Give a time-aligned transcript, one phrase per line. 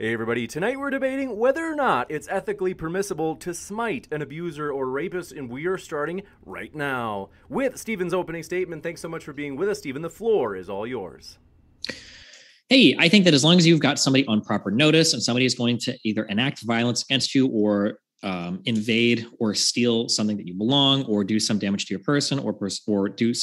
[0.00, 4.72] Hey everybody, tonight we're debating whether or not it's ethically permissible to smite an abuser
[4.72, 8.82] or rapist, and we are starting right now with Stephen's opening statement.
[8.82, 10.00] Thanks so much for being with us, Stephen.
[10.00, 11.36] The floor is all yours.
[12.70, 15.44] Hey, I think that as long as you've got somebody on proper notice and somebody
[15.44, 20.46] is going to either enact violence against you or um, invade or steal something that
[20.46, 23.34] you belong or do some damage to your person or pers- or do,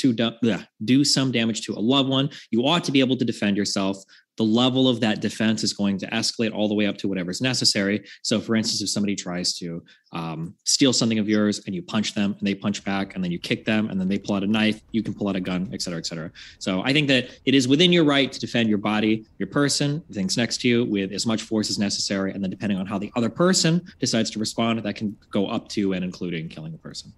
[0.85, 3.97] do some damage to a loved one you ought to be able to defend yourself
[4.37, 7.31] the level of that defense is going to escalate all the way up to whatever
[7.31, 8.05] is necessary.
[8.21, 9.83] So, for instance, if somebody tries to
[10.13, 13.31] um, steal something of yours and you punch them and they punch back and then
[13.31, 15.39] you kick them and then they pull out a knife, you can pull out a
[15.39, 16.31] gun, et cetera, et cetera.
[16.59, 20.03] So, I think that it is within your right to defend your body, your person,
[20.11, 22.31] things next to you with as much force as necessary.
[22.31, 25.67] And then, depending on how the other person decides to respond, that can go up
[25.69, 27.11] to and including killing a person.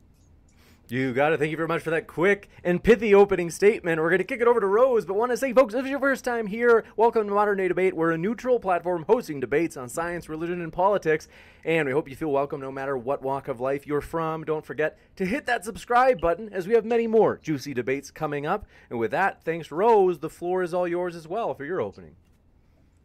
[0.91, 1.39] You got it.
[1.39, 4.01] Thank you very much for that quick and pithy opening statement.
[4.01, 5.89] We're going to kick it over to Rose, but want to say, folks, if it's
[5.89, 7.95] your first time here, welcome to Modern Day Debate.
[7.95, 11.27] We're a neutral platform hosting debates on science, religion, and politics,
[11.63, 14.43] and we hope you feel welcome no matter what walk of life you're from.
[14.43, 18.47] Don't forget to hit that subscribe button as we have many more juicy debates coming
[18.47, 18.65] up.
[18.89, 20.17] And with that, thanks, Rose.
[20.17, 22.15] The floor is all yours as well for your opening.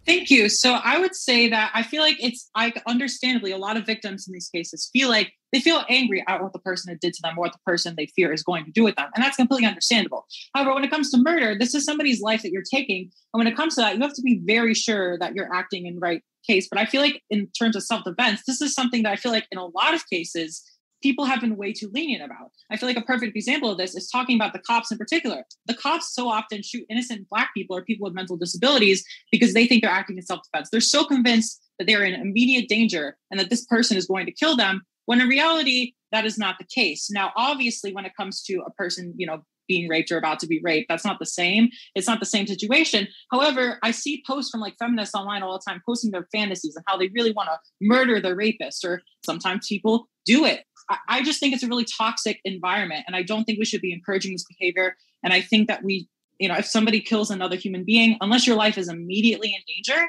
[0.06, 0.48] Thank you.
[0.48, 4.26] So I would say that I feel like it's like understandably a lot of victims
[4.26, 7.38] in these cases feel like they feel angry at what the person did to them
[7.38, 9.08] or what the person they fear is going to do with them.
[9.14, 10.26] And that's completely understandable.
[10.54, 13.10] However, when it comes to murder, this is somebody's life that you're taking.
[13.32, 15.86] And when it comes to that, you have to be very sure that you're acting
[15.86, 16.68] in right case.
[16.68, 19.46] But I feel like in terms of self-defense, this is something that I feel like
[19.52, 20.62] in a lot of cases
[21.04, 22.50] people have been way too lenient about.
[22.70, 25.44] I feel like a perfect example of this is talking about the cops in particular.
[25.66, 29.66] The cops so often shoot innocent Black people or people with mental disabilities because they
[29.66, 30.70] think they're acting in self defense.
[30.70, 34.32] They're so convinced that they're in immediate danger and that this person is going to
[34.32, 37.08] kill them, when in reality, that is not the case.
[37.10, 40.46] Now, obviously, when it comes to a person, you know, being raped or about to
[40.46, 40.88] be raped.
[40.88, 41.68] That's not the same.
[41.94, 43.08] It's not the same situation.
[43.30, 46.84] However, I see posts from like feminists online all the time posting their fantasies and
[46.86, 50.64] how they really want to murder their rapist, or sometimes people do it.
[51.08, 53.04] I just think it's a really toxic environment.
[53.06, 54.96] And I don't think we should be encouraging this behavior.
[55.22, 58.56] And I think that we, you know, if somebody kills another human being, unless your
[58.56, 60.04] life is immediately in danger,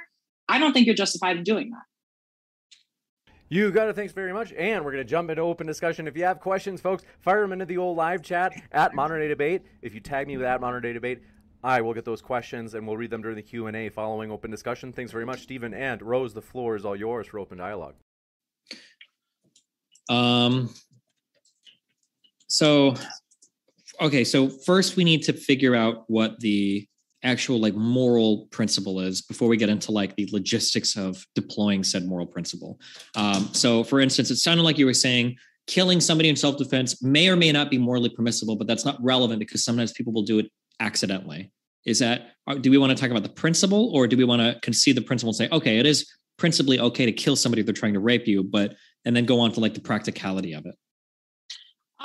[0.49, 1.83] I don't think you're justified in doing that.
[3.55, 3.95] You got it.
[3.95, 4.51] Thanks very much.
[4.51, 6.09] And we're going to jump into open discussion.
[6.09, 9.29] If you have questions, folks, fire them into the old live chat at Modern Day
[9.29, 9.61] Debate.
[9.81, 11.21] If you tag me with at Modern Day Debate,
[11.63, 14.91] I will get those questions and we'll read them during the Q&A following open discussion.
[14.91, 15.73] Thanks very much, Stephen.
[15.73, 17.95] And Rose, the floor is all yours for open dialogue.
[20.09, 20.73] Um,
[22.47, 22.95] so,
[24.01, 26.85] okay, so first we need to figure out what the
[27.25, 32.05] actual like moral principle is before we get into like the logistics of deploying said
[32.05, 32.79] moral principle.
[33.15, 35.35] Um, so, for instance, it sounded like you were saying
[35.67, 39.39] killing somebody in self-defense may or may not be morally permissible, but that's not relevant
[39.39, 41.51] because sometimes people will do it accidentally.
[41.85, 44.41] Is that uh, do we want to talk about the principle, or do we want
[44.41, 46.07] to concede the principle and say, okay, it is
[46.37, 48.75] principally okay to kill somebody if they're trying to rape you, but
[49.05, 50.75] and then go on to like the practicality of it?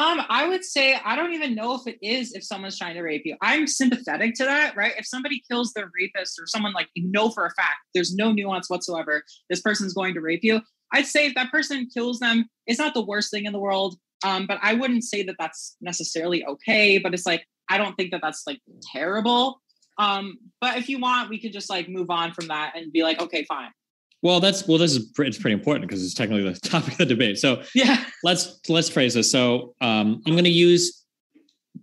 [0.00, 3.02] Um, I would say I don't even know if it is if someone's trying to
[3.02, 3.36] rape you.
[3.42, 4.94] I'm sympathetic to that, right?
[4.96, 8.32] If somebody kills their rapist or someone like you know for a fact, there's no
[8.32, 10.62] nuance whatsoever, this person's going to rape you.
[10.94, 13.96] I'd say if that person kills them, it's not the worst thing in the world.
[14.24, 16.96] Um, but I wouldn't say that that's necessarily okay.
[16.96, 18.60] But it's like I don't think that that's like
[18.94, 19.60] terrible.
[19.98, 23.02] Um, but if you want, we could just like move on from that and be
[23.02, 23.70] like, okay, fine.
[24.22, 24.78] Well, that's well.
[24.78, 27.38] This is it's pretty important because it's technically the topic of the debate.
[27.38, 29.30] So yeah, let's let's phrase this.
[29.30, 31.04] So um, I'm going to use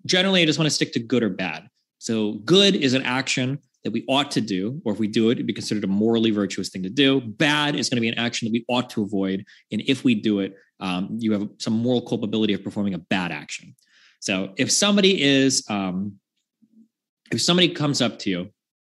[0.05, 0.41] generally.
[0.41, 1.67] I just want to stick to good or bad.
[1.97, 5.33] So good is an action that we ought to do, or if we do it,
[5.33, 7.21] it'd be considered a morally virtuous thing to do.
[7.21, 10.13] Bad is going to be an action that we ought to avoid, and if we
[10.13, 13.75] do it, um, you have some moral culpability of performing a bad action.
[14.19, 16.19] So if somebody is, um,
[17.31, 18.51] if somebody comes up to you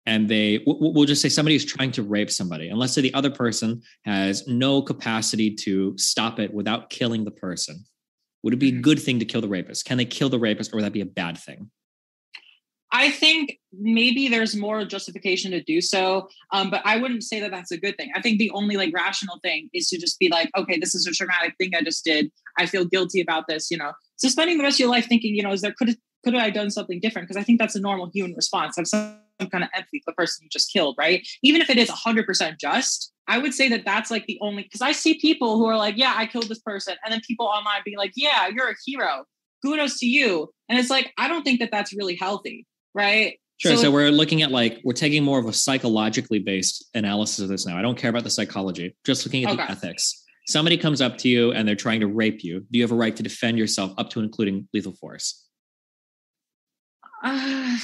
[0.07, 3.15] and they we'll just say somebody is trying to rape somebody and let's say the
[3.15, 7.85] other person has no capacity to stop it without killing the person
[8.43, 8.81] would it be a mm-hmm.
[8.81, 11.01] good thing to kill the rapist can they kill the rapist or would that be
[11.01, 11.71] a bad thing
[12.95, 17.51] I think maybe there's more justification to do so, um, but I wouldn't say that
[17.51, 18.11] that's a good thing.
[18.15, 21.07] I think the only like rational thing is to just be like, okay, this is
[21.07, 22.31] a traumatic thing I just did.
[22.59, 23.71] I feel guilty about this.
[23.71, 25.89] You know, so spending the rest of your life thinking, you know, is there could
[25.89, 27.29] have could I have done something different?
[27.29, 28.77] Because I think that's a normal human response.
[28.77, 28.87] Have
[29.43, 31.27] some, kind of empathy for the person you just killed, right?
[31.43, 34.83] Even if it is 100% just, I would say that that's like the only because
[34.83, 37.83] I see people who are like, yeah, I killed this person, and then people online
[37.85, 39.25] being like, yeah, you're a hero,
[39.65, 43.39] kudos to you, and it's like I don't think that that's really healthy, right?
[43.59, 43.77] Sure.
[43.77, 47.49] So, so we're looking at like we're taking more of a psychologically based analysis of
[47.49, 47.79] this now.
[47.79, 49.65] I don't care about the psychology, just looking at okay.
[49.65, 50.25] the ethics.
[50.49, 52.67] Somebody comes up to you and they're trying to rape you.
[52.73, 55.47] Do you have a right to defend yourself up to and including lethal force?
[57.23, 57.79] Uh,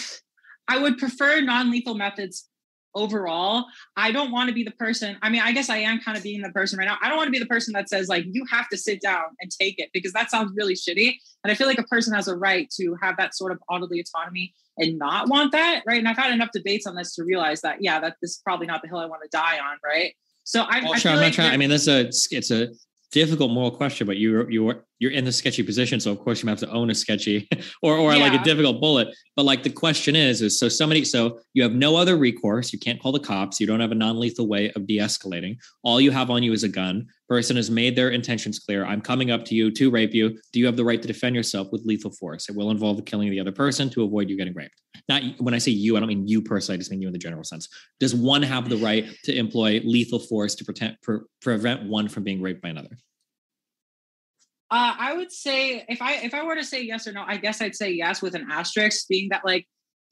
[0.69, 2.49] I would prefer non-lethal methods
[2.95, 3.67] overall.
[3.97, 5.17] I don't want to be the person.
[5.23, 6.97] I mean, I guess I am kind of being the person right now.
[7.03, 9.25] I don't want to be the person that says like you have to sit down
[9.41, 11.15] and take it because that sounds really shitty.
[11.45, 14.01] And I feel like a person has a right to have that sort of bodily
[14.01, 15.99] autonomy and not want that, right?
[15.99, 18.67] And I've had enough debates on this to realize that yeah, that this is probably
[18.67, 20.15] not the hill I want to die on, right?
[20.45, 21.53] So I, oh, I sure, I'm not trying.
[21.53, 22.69] I mean, this is a it's a
[23.11, 26.49] difficult moral question, but you you you're in the sketchy position, so of course you
[26.49, 27.49] have to own a sketchy
[27.83, 28.23] or or yeah.
[28.23, 29.09] like a difficult bullet.
[29.37, 32.73] But like the question is, is so somebody so you have no other recourse.
[32.73, 33.61] You can't call the cops.
[33.61, 35.59] You don't have a non-lethal way of de-escalating.
[35.83, 37.07] All you have on you is a gun.
[37.29, 38.87] Person has made their intentions clear.
[38.87, 40.39] I'm coming up to you to rape you.
[40.53, 42.49] Do you have the right to defend yourself with lethal force?
[42.49, 44.81] It will involve the killing of the other person to avoid you getting raped.
[45.11, 46.77] Not when I say you, I don't mean you personally.
[46.77, 47.69] I just mean you in the general sense.
[48.01, 52.41] Does one have the right to employ lethal force to pre- prevent one from being
[52.41, 52.97] raped by another?
[54.71, 57.39] Uh, I would say if I if I were to say yes or no, I
[57.39, 59.67] guess I'd say yes with an asterisk, being that like,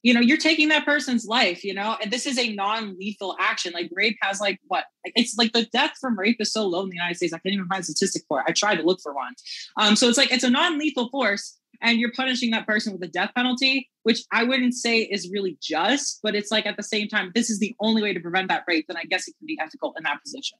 [0.06, 3.72] you know, you're taking that person's life, you know, and this is a non-lethal action.
[3.72, 4.84] Like rape has like what?
[5.04, 7.32] It's like the death from rape is so low in the United States.
[7.32, 8.44] I can't even find a statistic for it.
[8.46, 9.34] I tried to look for one.
[9.80, 13.08] Um, so it's like it's a non-lethal force, and you're punishing that person with a
[13.08, 17.08] death penalty, which I wouldn't say is really just, but it's like at the same
[17.08, 18.84] time, this is the only way to prevent that rape.
[18.86, 20.56] Then I guess it can be ethical in that position.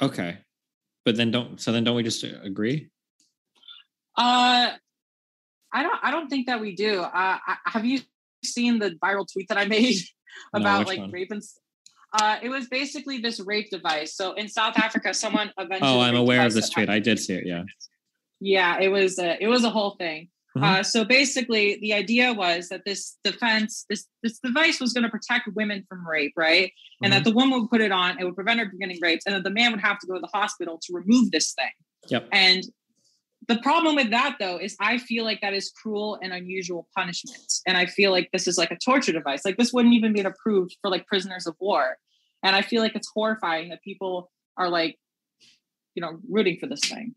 [0.00, 0.38] Okay
[1.04, 2.88] but then don't so then don't we just agree
[4.16, 4.72] uh
[5.74, 7.10] i don't i don't think that we do uh
[7.46, 8.00] I, have you
[8.42, 9.96] seen the viral tweet that i made
[10.54, 11.10] about no, like one?
[11.10, 11.42] rape and
[12.16, 14.14] uh, it was basically this rape device.
[14.14, 15.90] So in South Africa, someone eventually.
[15.90, 16.88] Oh, I'm aware of this tweet.
[16.88, 17.44] I did see it.
[17.44, 17.64] Yeah.
[18.40, 20.28] Yeah, it was a it was a whole thing.
[20.56, 20.64] Mm-hmm.
[20.64, 25.10] Uh, so basically, the idea was that this defense, this this device was going to
[25.10, 26.70] protect women from rape, right?
[27.02, 27.24] And mm-hmm.
[27.24, 29.34] that the woman would put it on, it would prevent her from getting raped, and
[29.34, 31.70] that the man would have to go to the hospital to remove this thing.
[32.08, 32.28] Yep.
[32.30, 32.62] And
[33.48, 37.60] the problem with that, though, is I feel like that is cruel and unusual punishment,
[37.66, 39.44] and I feel like this is like a torture device.
[39.44, 41.98] Like this wouldn't even be approved for like prisoners of war,
[42.42, 44.98] and I feel like it's horrifying that people are like,
[45.94, 47.14] you know, rooting for this thing.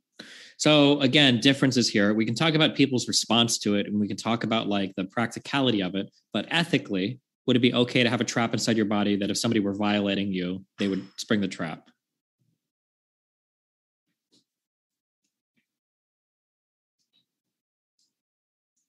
[0.57, 2.13] So again, differences here.
[2.13, 5.05] We can talk about people's response to it and we can talk about like the
[5.05, 8.87] practicality of it, but ethically, would it be okay to have a trap inside your
[8.87, 11.89] body that if somebody were violating you, they would spring the trap?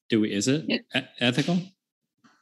[0.09, 0.79] Do we is it yeah.
[0.95, 1.61] e- ethical?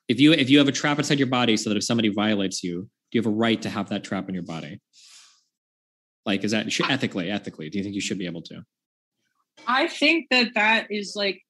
[0.08, 2.62] If you if you have a trap inside your body so that if somebody violates
[2.62, 4.80] you, do you have a right to have that trap in your body?
[6.24, 7.30] Like, is that ethically?
[7.30, 8.62] Ethically, do you think you should be able to?
[9.66, 11.40] I think that that is like,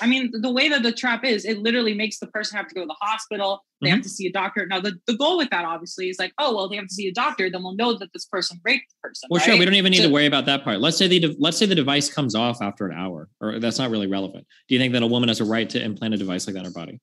[0.00, 2.74] I mean, the way that the trap is, it literally makes the person have to
[2.74, 3.64] go to the hospital.
[3.80, 3.96] They mm-hmm.
[3.96, 4.66] have to see a doctor.
[4.66, 7.08] Now, the, the goal with that obviously is like, oh, well, they have to see
[7.08, 7.50] a doctor.
[7.50, 9.28] Then we'll know that this person raped the person.
[9.30, 9.44] Well, right?
[9.44, 9.58] sure.
[9.58, 10.80] We don't even need so, to worry about that part.
[10.80, 13.90] Let's say the let's say the device comes off after an hour, or that's not
[13.90, 14.46] really relevant.
[14.68, 16.60] Do you think that a woman has a right to implant a device like that
[16.60, 17.00] in her body?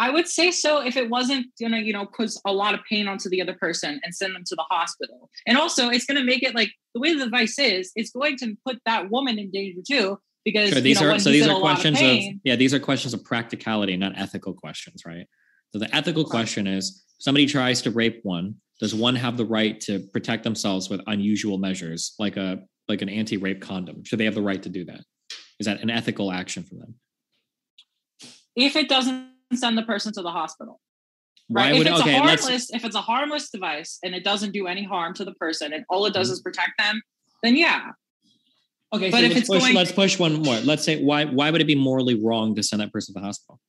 [0.00, 3.08] I would say so if it wasn't gonna, you know, cause a lot of pain
[3.08, 5.28] onto the other person and send them to the hospital.
[5.46, 8.56] And also it's gonna make it like the way the device is, it's going to
[8.64, 10.18] put that woman in danger too.
[10.50, 12.72] Because sure, these you know, are so these are questions of, pain, of, yeah, these
[12.72, 15.26] are questions of practicality, not ethical questions, right?
[15.72, 19.78] So the ethical question is somebody tries to rape one, does one have the right
[19.82, 24.04] to protect themselves with unusual measures like a like an anti-rape condom?
[24.04, 25.00] Should they have the right to do that?
[25.60, 26.94] Is that an ethical action for them?
[28.56, 30.80] If it doesn't send the person to the hospital.
[31.50, 31.72] Right?
[31.72, 34.52] Why would, if it's okay, a harmless, if it's a harmless device and it doesn't
[34.52, 36.34] do any harm to the person and all it does mm-hmm.
[36.34, 37.00] is protect them,
[37.42, 37.90] then yeah.
[38.92, 40.56] Okay, but so if let's it's push, going, let's push one more.
[40.60, 43.26] Let's say why why would it be morally wrong to send that person to the
[43.26, 43.60] hospital?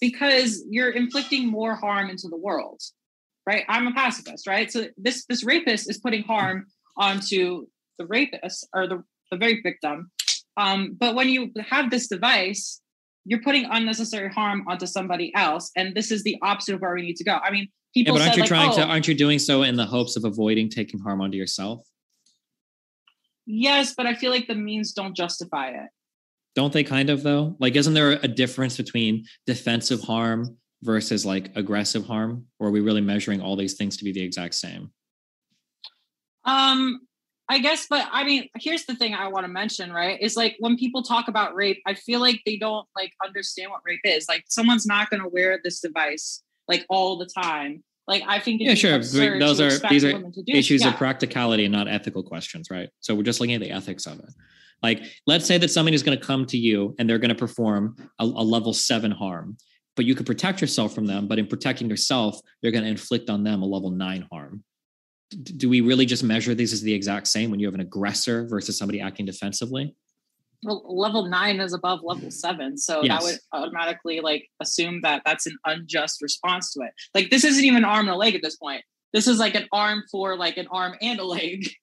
[0.00, 2.80] Because you're inflicting more harm into the world,
[3.46, 3.64] right?
[3.68, 4.70] I'm a pacifist, right?
[4.70, 6.66] So this this rapist is putting harm
[6.96, 7.66] onto
[7.98, 10.10] the rapist or the, the rape victim
[10.56, 12.80] um, but when you have this device,
[13.24, 17.02] you're putting unnecessary harm onto somebody else, and this is the opposite of where we
[17.02, 17.38] need to go.
[17.42, 18.14] I mean, people.
[18.14, 18.84] Yeah, but aren't you like, trying oh, to?
[18.84, 21.86] Aren't you doing so in the hopes of avoiding taking harm onto yourself?
[23.46, 25.90] Yes, but I feel like the means don't justify it.
[26.54, 27.56] Don't they kind of though?
[27.58, 32.46] Like, isn't there a difference between defensive harm versus like aggressive harm?
[32.58, 34.90] Or are we really measuring all these things to be the exact same?
[36.44, 37.00] Um,
[37.48, 40.20] I guess, but I mean, here's the thing I want to mention, right?
[40.20, 43.82] Is like when people talk about rape, I feel like they don't like understand what
[43.84, 44.26] rape is.
[44.28, 47.82] Like someone's not going to wear this device like all the time.
[48.08, 48.98] Like I think yeah, sure.
[48.98, 50.90] Those are these are issues yeah.
[50.90, 52.88] of practicality and not ethical questions, right?
[53.00, 54.30] So we're just looking at the ethics of it.
[54.82, 57.34] Like, let's say that somebody is going to come to you and they're going to
[57.36, 59.56] perform a, a level seven harm,
[59.94, 61.28] but you could protect yourself from them.
[61.28, 64.64] But in protecting yourself, you're going to inflict on them a level nine harm.
[65.30, 67.80] D- do we really just measure these as the exact same when you have an
[67.80, 69.94] aggressor versus somebody acting defensively?
[70.64, 72.30] Well, level nine is above level mm-hmm.
[72.30, 73.08] seven, so yes.
[73.08, 76.92] that would automatically like assume that that's an unjust response to it.
[77.14, 78.82] Like this isn't even an arm and a leg at this point.
[79.12, 81.68] This is like an arm for like an arm and a leg.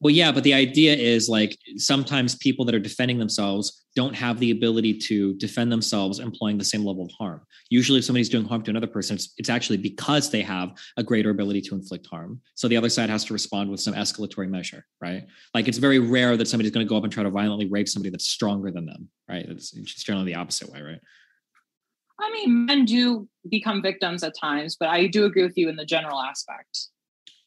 [0.00, 4.38] Well, yeah, but the idea is like sometimes people that are defending themselves don't have
[4.38, 7.40] the ability to defend themselves employing the same level of harm.
[7.70, 11.02] Usually, if somebody's doing harm to another person, it's, it's actually because they have a
[11.02, 12.40] greater ability to inflict harm.
[12.54, 15.26] So the other side has to respond with some escalatory measure, right?
[15.54, 17.88] Like it's very rare that somebody's going to go up and try to violently rape
[17.88, 19.44] somebody that's stronger than them, right?
[19.48, 21.00] It's, it's generally the opposite way, right?
[22.20, 25.76] I mean, men do become victims at times, but I do agree with you in
[25.76, 26.88] the general aspect.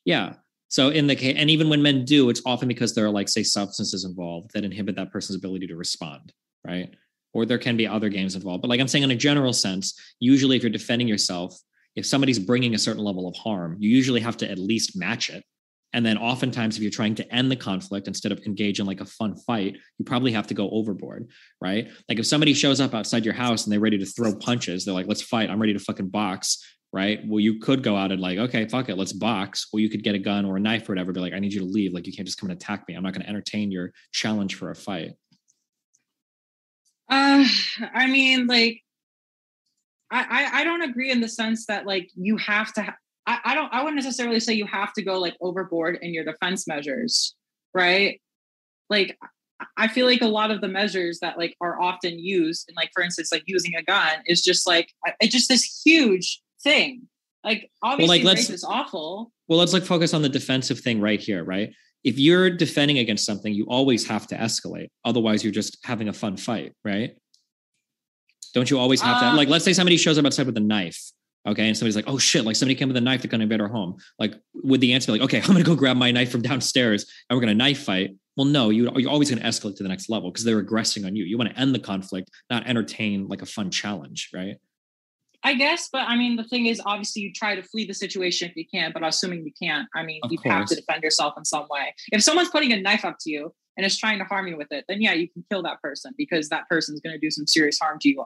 [0.04, 0.34] Yeah.
[0.74, 3.30] So in the case, and even when men do, it's often because there are like
[3.30, 6.34] say substances involved that inhibit that person's ability to respond,
[6.66, 6.90] right?
[7.32, 8.64] Or there can be other games involved.
[8.64, 11.56] But like I'm saying, in a general sense, usually if you're defending yourself,
[11.96, 15.30] if somebody's bringing a certain level of harm, you usually have to at least match
[15.30, 15.44] it.
[15.96, 19.00] And then oftentimes, if you're trying to end the conflict instead of engage in like
[19.00, 21.30] a fun fight, you probably have to go overboard,
[21.62, 21.88] right?
[22.10, 24.96] Like if somebody shows up outside your house and they're ready to throw punches, they're
[24.96, 25.52] like, let's fight.
[25.52, 27.20] I'm ready to fucking box right?
[27.26, 29.68] Well, you could go out and like, okay, fuck it, let's box.
[29.74, 31.52] Well, you could get a gun or a knife or whatever, be like, I need
[31.52, 31.92] you to leave.
[31.92, 32.94] Like, you can't just come and attack me.
[32.94, 35.14] I'm not going to entertain your challenge for a fight.
[37.10, 37.46] Uh,
[37.94, 38.82] I mean, like,
[40.12, 42.84] I, I, I don't agree in the sense that like you have to.
[42.84, 42.96] Ha-
[43.26, 43.74] I, I don't.
[43.74, 47.36] I wouldn't necessarily say you have to go like overboard in your defense measures,
[47.74, 48.22] right?
[48.90, 49.18] Like,
[49.78, 52.92] I feel like a lot of the measures that like are often used, and like
[52.94, 57.08] for instance, like using a gun is just like it's just this huge thing.
[57.44, 59.32] Like obviously well, like, let's, is awful.
[59.48, 61.74] Well, let's like focus on the defensive thing right here, right?
[62.04, 64.90] If you're defending against something, you always have to escalate.
[65.06, 67.16] Otherwise, you're just having a fun fight, right?
[68.54, 70.62] Don't you always have uh, to like let's say somebody shows up outside with a
[70.62, 71.12] knife.
[71.46, 71.68] Okay.
[71.68, 73.68] And somebody's like, oh shit, like somebody came with a knife, they're gonna invade our
[73.68, 73.98] home.
[74.18, 77.06] Like, would the answer be like, okay, I'm gonna go grab my knife from downstairs
[77.30, 78.16] and we're gonna knife fight?
[78.38, 81.16] Well, no, you, you're always gonna escalate to the next level because they're aggressing on
[81.16, 81.26] you.
[81.26, 84.58] You want to end the conflict, not entertain like a fun challenge, right?
[85.46, 88.50] I guess, but I mean, the thing is, obviously, you try to flee the situation
[88.50, 90.54] if you can, but assuming you can't, I mean, of you course.
[90.54, 91.94] have to defend yourself in some way.
[92.12, 94.72] If someone's putting a knife up to you and is trying to harm you with
[94.72, 97.46] it, then yeah, you can kill that person because that person's going to do some
[97.46, 98.26] serious harm to you.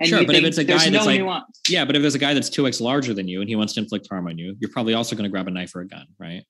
[0.00, 1.60] And sure, you but if it's a guy that's no like, nuance.
[1.68, 3.72] yeah, but if there's a guy that's two x larger than you and he wants
[3.74, 5.88] to inflict harm on you, you're probably also going to grab a knife or a
[5.88, 6.44] gun, right?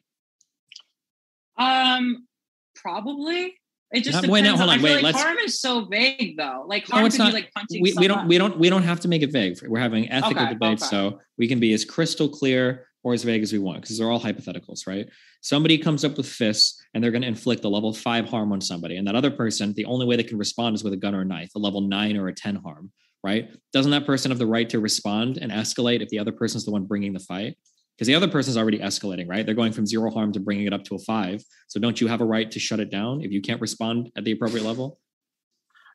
[1.56, 2.26] Um,
[2.74, 3.59] probably.
[3.92, 4.94] It just wait, no, hold on, wait.
[4.94, 5.22] Like let's.
[5.22, 6.64] Harm is so vague, though.
[6.66, 7.82] Like harm no, it's not, like punching.
[7.82, 8.28] We, we don't.
[8.28, 8.56] We don't.
[8.56, 9.58] We don't have to make it vague.
[9.66, 10.90] We're having ethical okay, debates, okay.
[10.90, 14.10] so we can be as crystal clear or as vague as we want because they're
[14.10, 15.08] all hypotheticals, right?
[15.40, 18.60] Somebody comes up with fists and they're going to inflict a level five harm on
[18.60, 21.14] somebody, and that other person, the only way they can respond is with a gun
[21.14, 22.92] or a knife, a level nine or a ten harm,
[23.24, 23.50] right?
[23.72, 26.70] Doesn't that person have the right to respond and escalate if the other person's the
[26.70, 27.56] one bringing the fight?
[28.00, 29.44] Because the other person's already escalating, right?
[29.44, 31.44] They're going from zero harm to bringing it up to a five.
[31.68, 34.24] So don't you have a right to shut it down if you can't respond at
[34.24, 34.98] the appropriate level?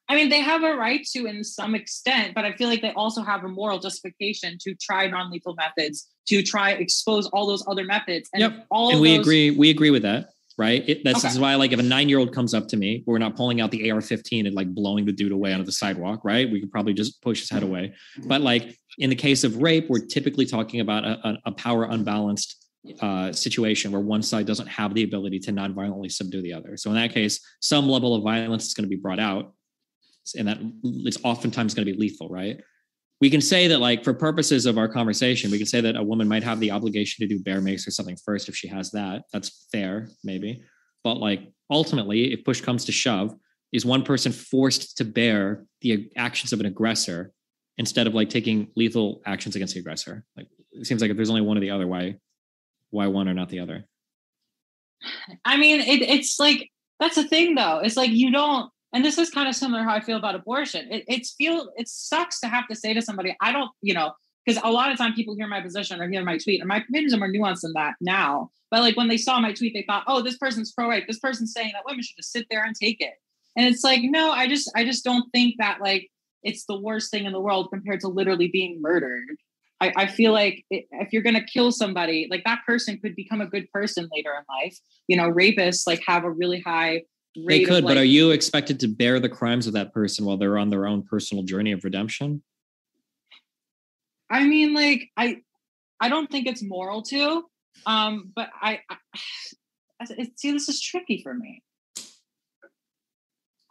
[0.07, 2.91] I mean, they have a right to in some extent, but I feel like they
[2.91, 7.85] also have a moral justification to try non-lethal methods, to try expose all those other
[7.85, 8.29] methods.
[8.35, 8.67] And yep.
[8.69, 10.87] all and we those- agree, we agree with that right?
[10.87, 11.39] It, that's okay.
[11.39, 14.47] why, like, if a nine-year-old comes up to me, we're not pulling out the AR-15
[14.47, 16.49] and like blowing the dude away onto the sidewalk, right?
[16.49, 17.93] We could probably just push his head away.
[18.25, 22.65] But like in the case of rape, we're typically talking about a, a power unbalanced
[23.01, 26.77] uh, situation where one side doesn't have the ability to non-violently subdue the other.
[26.77, 29.53] So in that case, some level of violence is going to be brought out,
[30.37, 32.59] and that it's oftentimes going to be lethal, right?
[33.21, 36.03] We can say that like for purposes of our conversation we can say that a
[36.03, 38.91] woman might have the obligation to do bear mace or something first if she has
[38.91, 39.23] that.
[39.31, 40.63] That's fair maybe.
[41.03, 43.33] But like ultimately if push comes to shove
[43.71, 47.31] is one person forced to bear the actions of an aggressor
[47.77, 50.25] instead of like taking lethal actions against the aggressor?
[50.35, 52.15] Like it seems like if there's only one or the other why
[52.89, 53.85] why one or not the other?
[55.43, 56.69] I mean it, it's like
[56.99, 57.79] that's the thing though.
[57.79, 60.87] It's like you don't and this is kind of similar how I feel about abortion.
[60.89, 64.13] It, it's feel it sucks to have to say to somebody, I don't, you know,
[64.45, 66.77] because a lot of time people hear my position or hear my tweet, and my
[66.77, 68.51] opinions are more nuanced than that now.
[68.71, 71.07] But like when they saw my tweet, they thought, oh, this person's pro-rape.
[71.07, 73.13] This person's saying that women should just sit there and take it.
[73.57, 76.09] And it's like, no, I just, I just don't think that like
[76.43, 79.35] it's the worst thing in the world compared to literally being murdered.
[79.81, 83.41] I, I feel like if you're going to kill somebody, like that person could become
[83.41, 84.77] a good person later in life.
[85.07, 87.01] You know, rapists like have a really high
[87.35, 90.57] they could, but are you expected to bear the crimes of that person while they're
[90.57, 92.41] on their own personal journey of redemption?
[94.29, 95.37] I mean, like I,
[95.99, 97.43] I don't think it's moral to,
[97.85, 101.61] um, but I, I see this is tricky for me.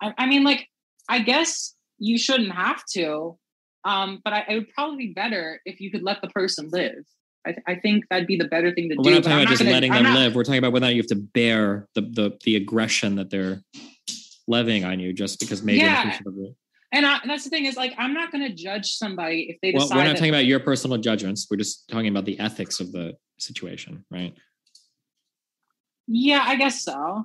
[0.03, 0.69] I, I mean, like
[1.09, 3.39] I guess you shouldn't have to,
[3.85, 7.05] um, but I, it would probably be better if you could let the person live.
[7.47, 9.03] I, I think that'd be the better thing to do.
[9.03, 10.35] We're not talking about just gonna, letting I'm them not, live.
[10.35, 13.63] We're talking about whether you have to bear the the the aggression that they're
[14.47, 16.19] levying on you just because maybe yeah.
[16.93, 19.61] And, I, and that's the thing is like I'm not going to judge somebody if
[19.61, 19.91] they decide.
[19.91, 21.49] Well, we're not talking about your personal judgments.
[21.51, 24.33] We're just talking about the ethics of the situation, right?
[26.07, 27.25] Yeah, I guess so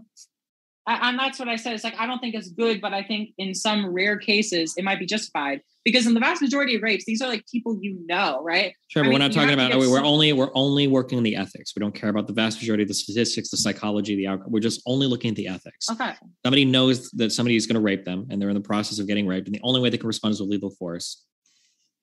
[0.90, 1.74] and that's what I said.
[1.74, 4.84] It's like I don't think it's good, but I think in some rare cases it
[4.84, 8.00] might be justified because in the vast majority of rapes, these are like people you
[8.08, 8.74] know, right?
[8.88, 9.78] Sure, I but mean, we're not talking about.
[9.78, 11.74] we're only we're only working on the ethics.
[11.76, 14.52] We don't care about the vast majority of the statistics, the psychology, the outcome.
[14.52, 15.90] We're just only looking at the ethics.
[15.90, 16.14] Okay.
[16.44, 19.08] Somebody knows that somebody is going to rape them, and they're in the process of
[19.08, 21.24] getting raped, and the only way they can respond is with lethal force.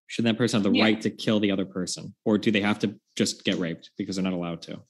[0.07, 0.85] Should that person have the yeah.
[0.85, 4.15] right to kill the other person, or do they have to just get raped because
[4.15, 4.81] they're not allowed to?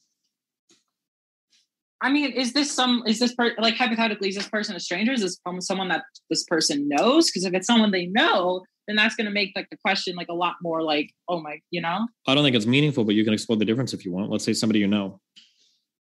[2.01, 5.13] I mean, is this some is this per, like hypothetically is this person a stranger?
[5.13, 7.29] Is this someone that this person knows?
[7.29, 10.27] Because if it's someone they know, then that's going to make like the question like
[10.29, 12.07] a lot more like, oh my, you know.
[12.27, 14.29] I don't think it's meaningful, but you can explore the difference if you want.
[14.29, 15.19] Let's say somebody you know.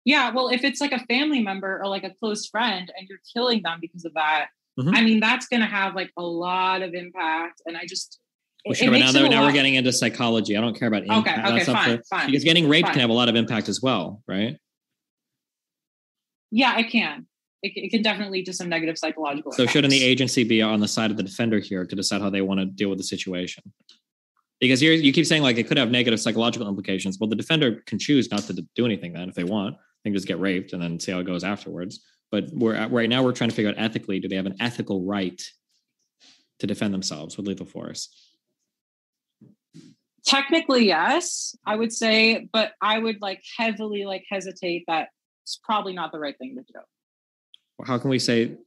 [0.06, 3.20] Yeah, well, if it's like a family member or like a close friend, and you're
[3.34, 4.48] killing them because of that,
[4.80, 4.94] mm-hmm.
[4.94, 7.62] I mean, that's going to have like a lot of impact.
[7.65, 8.20] And I just
[8.65, 10.58] well, sure, but now, that, now we're getting into psychology.
[10.58, 11.27] I don't care about impact.
[11.27, 12.25] Okay, okay, fine, fine.
[12.27, 12.94] Because getting raped fine.
[12.94, 14.58] can have a lot of impact as well, right?
[16.55, 17.27] Yeah, it can.
[17.63, 19.51] It, it can definitely lead to some negative psychological.
[19.51, 19.74] So, effects.
[19.74, 22.41] shouldn't the agency be on the side of the defender here to decide how they
[22.41, 23.62] want to deal with the situation?
[24.62, 27.17] Because here you keep saying like it could have negative psychological implications.
[27.19, 29.75] Well, the defender can choose not to do anything then if they want.
[30.03, 32.00] They can just get raped and then see how it goes afterwards.
[32.31, 34.55] But we're uh, right now we're trying to figure out ethically, do they have an
[34.62, 35.41] ethical right
[36.59, 38.15] to defend themselves with lethal force?
[40.25, 45.09] Technically, yes, I would say, but I would like heavily like hesitate that
[45.46, 46.79] it's probably not the right thing to do.
[47.86, 48.58] How can we say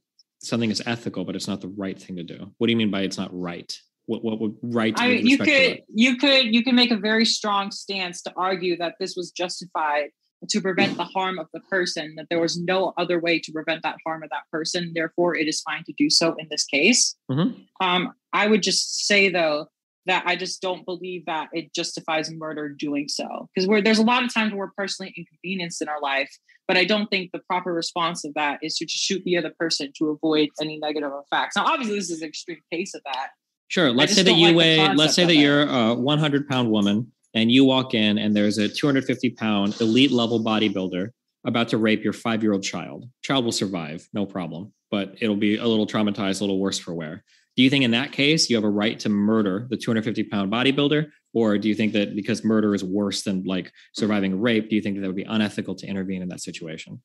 [0.41, 2.51] something is ethical, but it's not the right thing to do?
[2.57, 3.77] What do you mean by it's not right?
[4.05, 4.93] What what would right?
[4.97, 8.77] I mean, you could you could you can make a very strong stance to argue
[8.77, 10.09] that this was justified
[10.47, 13.83] to prevent the harm of the person, that there was no other way to prevent
[13.83, 14.93] that harm of that person.
[14.95, 17.15] Therefore, it is fine to do so in this case.
[17.29, 17.59] Mm-hmm.
[17.85, 19.67] Um, I would just say though
[20.05, 23.49] that I just don't believe that it justifies murder doing so.
[23.53, 26.31] Because there's a lot of times where we're personally inconvenienced in our life
[26.69, 29.91] but I don't think the proper response of that is to shoot the other person
[29.97, 31.55] to avoid any negative effects.
[31.55, 33.29] Now, obviously, this is an extreme case of that.
[33.69, 33.89] Sure.
[33.89, 37.51] Let's say that you like weigh, let's say that you're a 100 pound woman and
[37.51, 41.09] you walk in and there's a 250 pound elite level bodybuilder
[41.43, 43.09] about to rape your five year old child.
[43.23, 46.93] Child will survive, no problem, but it'll be a little traumatized, a little worse for
[46.93, 47.23] wear.
[47.59, 50.49] Do you think in that case you have a right to murder the 250 pound
[50.49, 51.09] bodybuilder?
[51.33, 54.81] Or do you think that because murder is worse than like surviving rape, do you
[54.81, 57.01] think that, that would be unethical to intervene in that situation?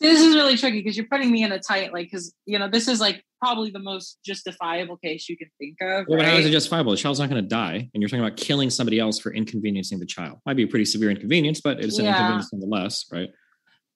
[0.00, 2.66] This is really tricky because you're putting me in a tight, like, because, you know,
[2.66, 6.06] this is like probably the most justifiable case you can think of.
[6.08, 6.24] Well, right?
[6.24, 6.92] but how is it justifiable?
[6.92, 7.90] The child's not going to die.
[7.92, 10.38] And you're talking about killing somebody else for inconveniencing the child.
[10.46, 12.12] Might be a pretty severe inconvenience, but it's an yeah.
[12.12, 13.28] inconvenience nonetheless, right?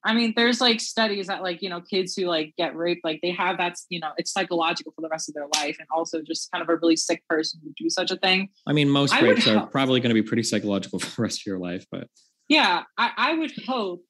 [0.05, 3.21] I mean, there's like studies that like, you know, kids who like get raped, like
[3.21, 5.77] they have that's, you know, it's psychological for the rest of their life.
[5.79, 8.49] And also just kind of a really sick person who do such a thing.
[8.67, 11.43] I mean, most I rapes are probably going to be pretty psychological for the rest
[11.43, 12.07] of your life, but
[12.49, 14.03] yeah, I, I would hope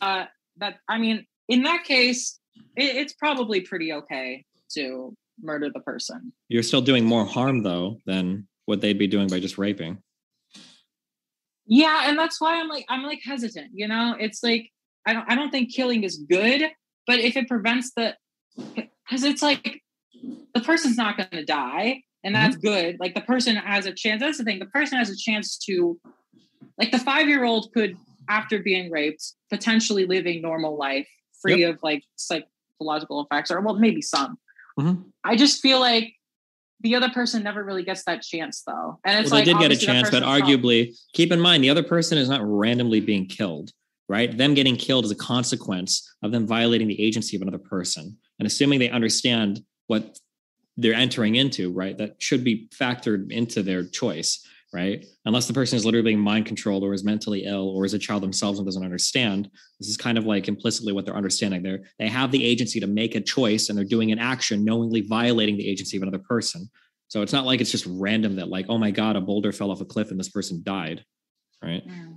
[0.00, 0.24] uh,
[0.56, 2.38] that, I mean, in that case,
[2.76, 6.32] it, it's probably pretty okay to murder the person.
[6.48, 9.98] You're still doing more harm though than what they'd be doing by just raping.
[11.66, 14.16] Yeah, and that's why I'm like I'm like hesitant, you know?
[14.18, 14.70] It's like
[15.06, 16.70] I don't I don't think killing is good,
[17.06, 18.16] but if it prevents the
[18.56, 19.82] because it's like
[20.54, 22.44] the person's not going to die and mm-hmm.
[22.44, 22.66] that's mm-hmm.
[22.66, 25.56] good like the person has a chance that's the thing the person has a chance
[25.58, 25.98] to
[26.78, 27.96] like the five year old could
[28.28, 31.08] after being raped potentially live a normal life
[31.40, 31.74] free yep.
[31.74, 34.38] of like psychological effects or well maybe some
[34.78, 35.00] mm-hmm.
[35.24, 36.12] i just feel like
[36.80, 39.60] the other person never really gets that chance though and it's well, like they did
[39.60, 43.26] get a chance but arguably keep in mind the other person is not randomly being
[43.26, 43.72] killed
[44.08, 44.36] right?
[44.36, 48.16] Them getting killed is a consequence of them violating the agency of another person.
[48.38, 50.18] And assuming they understand what
[50.76, 51.96] they're entering into, right?
[51.96, 55.04] That should be factored into their choice, right?
[55.24, 57.98] Unless the person is literally being mind controlled or is mentally ill or is a
[57.98, 59.50] child themselves and doesn't understand.
[59.80, 61.62] This is kind of like implicitly what they're understanding.
[61.62, 65.00] They're they have the agency to make a choice and they're doing an action knowingly
[65.00, 66.68] violating the agency of another person.
[67.08, 69.70] So it's not like it's just random that like, oh my god, a boulder fell
[69.70, 71.04] off a cliff and this person died,
[71.62, 71.86] right?
[71.86, 72.15] Mm.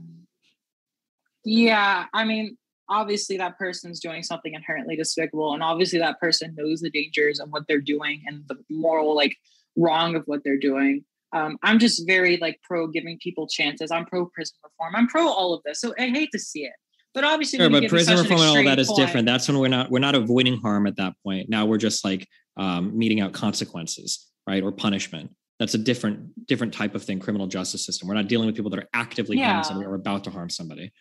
[1.43, 2.58] Yeah, I mean,
[2.89, 7.49] obviously that person's doing something inherently despicable, and obviously that person knows the dangers of
[7.49, 9.36] what they're doing and the moral like
[9.75, 11.06] wrong of what they're doing.
[11.32, 13.91] Um, I'm just very like pro giving people chances.
[13.91, 14.95] I'm pro prison reform.
[14.95, 15.80] I'm pro all of this.
[15.80, 16.73] So I hate to see it.
[17.13, 19.25] But obviously, sure, but prison reform and all that is point, different.
[19.25, 21.49] That's when we're not we're not avoiding harm at that point.
[21.49, 25.32] Now we're just like um, meting out consequences, right, or punishment.
[25.60, 27.19] That's a different different type of thing.
[27.19, 28.08] Criminal justice system.
[28.08, 29.47] We're not dealing with people that are actively yeah.
[29.47, 30.91] harming somebody or about to harm somebody.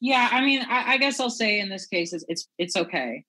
[0.00, 3.24] Yeah, I mean, I, I guess I'll say in this case, it's it's, it's okay.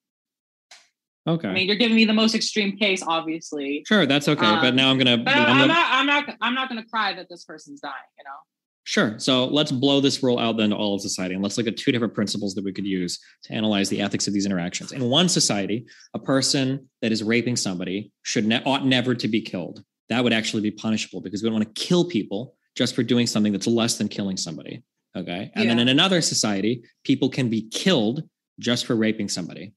[1.26, 1.48] Okay.
[1.48, 3.84] I mean, you're giving me the most extreme case, obviously.
[3.86, 4.46] Sure, that's okay.
[4.46, 5.18] Um, but now I'm gonna.
[5.18, 5.86] But I'm, I'm, not.
[5.90, 6.36] I'm not.
[6.40, 7.94] I'm not gonna cry that this person's dying.
[8.18, 8.36] You know.
[8.84, 9.18] Sure.
[9.18, 11.76] So let's blow this rule out then to all of society, and let's look at
[11.76, 14.92] two different principles that we could use to analyze the ethics of these interactions.
[14.92, 19.42] In one society, a person that is raping somebody should ne- ought never to be
[19.42, 19.84] killed.
[20.08, 23.26] That would actually be punishable because we don't want to kill people just for doing
[23.26, 24.82] something that's less than killing somebody.
[25.16, 25.50] Okay.
[25.54, 25.70] And yeah.
[25.70, 28.22] then in another society, people can be killed
[28.58, 29.72] just for raping somebody.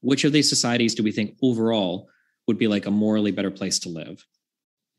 [0.00, 2.08] Which of these societies do we think overall
[2.48, 4.24] would be like a morally better place to live?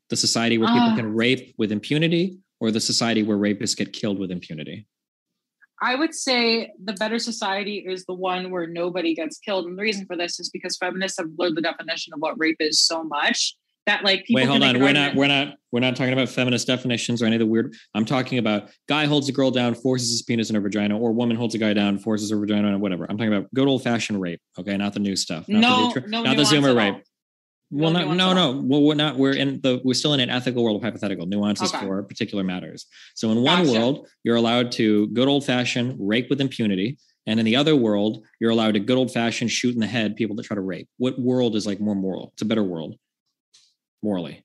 [0.08, 3.92] The society where uh, people can rape with impunity or the society where rapists get
[3.92, 4.86] killed with impunity?
[5.82, 9.66] I would say the better society is the one where nobody gets killed.
[9.66, 12.56] And the reason for this is because feminists have blurred the definition of what rape
[12.60, 13.54] is so much
[13.86, 17.22] that like wait hold on we're not we're not we're not talking about feminist definitions
[17.22, 20.22] or any of the weird i'm talking about guy holds a girl down forces his
[20.22, 23.04] penis in her vagina or woman holds a guy down forces her vagina and whatever
[23.10, 26.22] i'm talking about good old-fashioned rape okay not the new stuff not no, the, no
[26.22, 27.02] not the zoomer rape
[27.70, 28.62] well no no no, no.
[28.62, 31.74] well we're not we're in the we're still in an ethical world of hypothetical nuances
[31.74, 31.84] okay.
[31.84, 33.78] for particular matters so in one gotcha.
[33.78, 38.50] world you're allowed to good old-fashioned rape with impunity and in the other world, you're
[38.50, 40.86] allowed to good old fashioned shoot in the head people that try to rape.
[40.98, 42.32] What world is like more moral?
[42.34, 42.96] It's a better world
[44.04, 44.44] morally?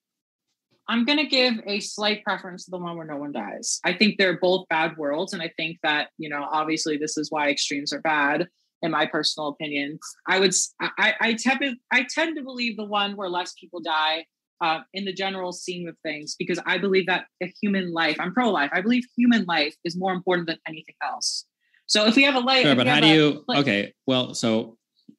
[0.87, 3.79] I'm going to give a slight preference to the one where no one dies.
[3.85, 5.33] I think they're both bad worlds.
[5.33, 8.47] And I think that, you know, obviously this is why extremes are bad,
[8.81, 9.99] in my personal opinion.
[10.27, 14.25] I would, I, I, tend, I tend to believe the one where less people die
[14.61, 18.33] uh, in the general scheme of things, because I believe that a human life, I'm
[18.33, 21.45] pro life, I believe human life is more important than anything else.
[21.85, 24.77] So if we have a life, sure, but how do you, okay, well, so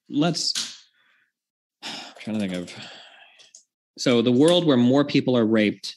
[0.09, 0.83] let's,
[1.83, 2.75] I'm trying to think of,
[4.01, 5.97] so the world where more people are raped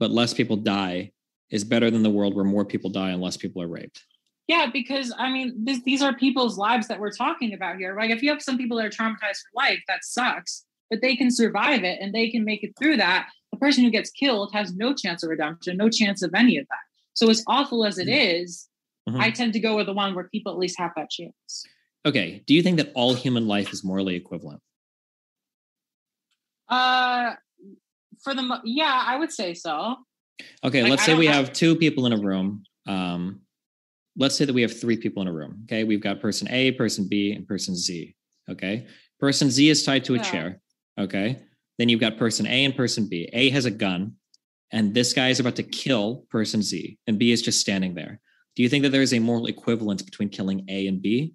[0.00, 1.12] but less people die
[1.50, 4.04] is better than the world where more people die and less people are raped.
[4.48, 7.94] Yeah, because I mean, this, these are people's lives that we're talking about here.
[7.96, 11.14] Like, if you have some people that are traumatized for life, that sucks, but they
[11.14, 13.28] can survive it and they can make it through that.
[13.52, 16.66] The person who gets killed has no chance of redemption, no chance of any of
[16.68, 16.78] that.
[17.14, 18.42] So, as awful as it mm-hmm.
[18.42, 18.66] is,
[19.08, 19.20] mm-hmm.
[19.20, 21.64] I tend to go with the one where people at least have that chance.
[22.04, 22.42] Okay.
[22.46, 24.62] Do you think that all human life is morally equivalent?
[26.70, 27.34] Uh,
[28.22, 29.96] for the mo- yeah, I would say so.
[30.64, 32.62] Okay, like, let's say we have, have two people in a room.
[32.86, 33.40] Um,
[34.16, 35.64] let's say that we have three people in a room.
[35.64, 38.14] Okay, we've got person A, person B, and person Z.
[38.48, 38.86] Okay,
[39.18, 40.22] person Z is tied to a yeah.
[40.22, 40.60] chair.
[40.98, 41.42] Okay,
[41.78, 43.28] then you've got person A and person B.
[43.32, 44.14] A has a gun,
[44.72, 48.20] and this guy is about to kill person Z, and B is just standing there.
[48.56, 51.34] Do you think that there is a moral equivalence between killing A and B?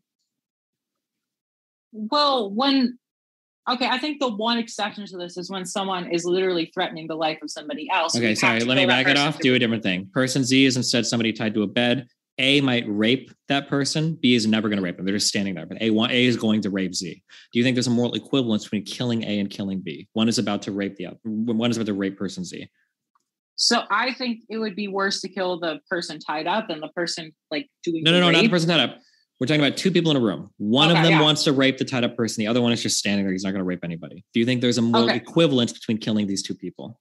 [1.91, 2.99] Well, when
[3.67, 7.15] Okay, I think the one exception to this is when someone is literally threatening the
[7.15, 8.15] life of somebody else.
[8.15, 8.59] Okay, sorry.
[8.59, 9.39] Let me back it off.
[9.39, 10.07] Do a different thing.
[10.13, 12.07] Person Z is instead somebody tied to a bed.
[12.37, 14.15] A might rape that person.
[14.21, 15.05] B is never going to rape them.
[15.05, 15.65] They're just standing there.
[15.65, 17.23] But A one A is going to rape Z.
[17.53, 20.07] Do you think there's a moral equivalence between killing A and killing B?
[20.13, 21.17] One is about to rape the other.
[21.23, 22.69] One is about to rape person Z.
[23.55, 26.89] So I think it would be worse to kill the person tied up than the
[26.89, 28.03] person like doing.
[28.03, 28.35] No, no, no, rape.
[28.35, 28.99] not the person tied up.
[29.39, 30.51] We're talking about two people in a room.
[30.57, 31.21] One okay, of them yeah.
[31.21, 32.41] wants to rape the tied up person.
[32.41, 33.33] The other one is just standing there.
[33.33, 34.23] He's not going to rape anybody.
[34.33, 35.17] Do you think there's a more okay.
[35.17, 36.99] equivalence between killing these two people?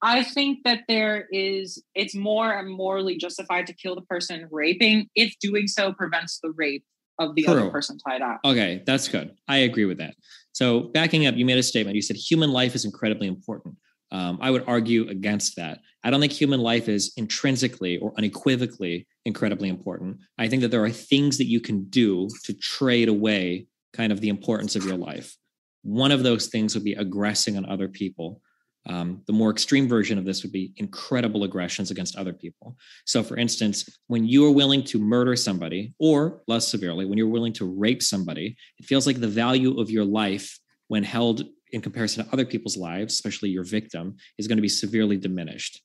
[0.00, 5.08] I think that there is, it's more and morally justified to kill the person raping
[5.14, 6.84] if doing so prevents the rape
[7.18, 7.52] of the True.
[7.54, 8.40] other person tied up.
[8.44, 9.34] Okay, that's good.
[9.48, 10.14] I agree with that.
[10.52, 11.96] So, backing up, you made a statement.
[11.96, 13.76] You said human life is incredibly important.
[14.12, 15.80] Um, I would argue against that.
[16.04, 20.18] I don't think human life is intrinsically or unequivocally incredibly important.
[20.38, 24.20] I think that there are things that you can do to trade away kind of
[24.20, 25.34] the importance of your life.
[25.82, 28.42] One of those things would be aggressing on other people.
[28.86, 32.76] Um, the more extreme version of this would be incredible aggressions against other people.
[33.06, 37.28] So, for instance, when you are willing to murder somebody, or less severely, when you're
[37.28, 41.80] willing to rape somebody, it feels like the value of your life, when held in
[41.80, 45.82] comparison to other people's lives, especially your victim, is going to be severely diminished.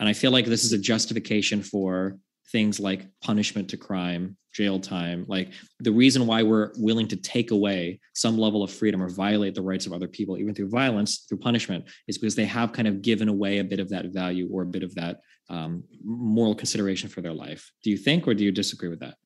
[0.00, 2.16] And I feel like this is a justification for
[2.50, 5.24] things like punishment to crime, jail time.
[5.28, 9.54] Like the reason why we're willing to take away some level of freedom or violate
[9.54, 12.88] the rights of other people, even through violence, through punishment, is because they have kind
[12.88, 16.54] of given away a bit of that value or a bit of that um, moral
[16.54, 17.70] consideration for their life.
[17.82, 19.16] Do you think, or do you disagree with that?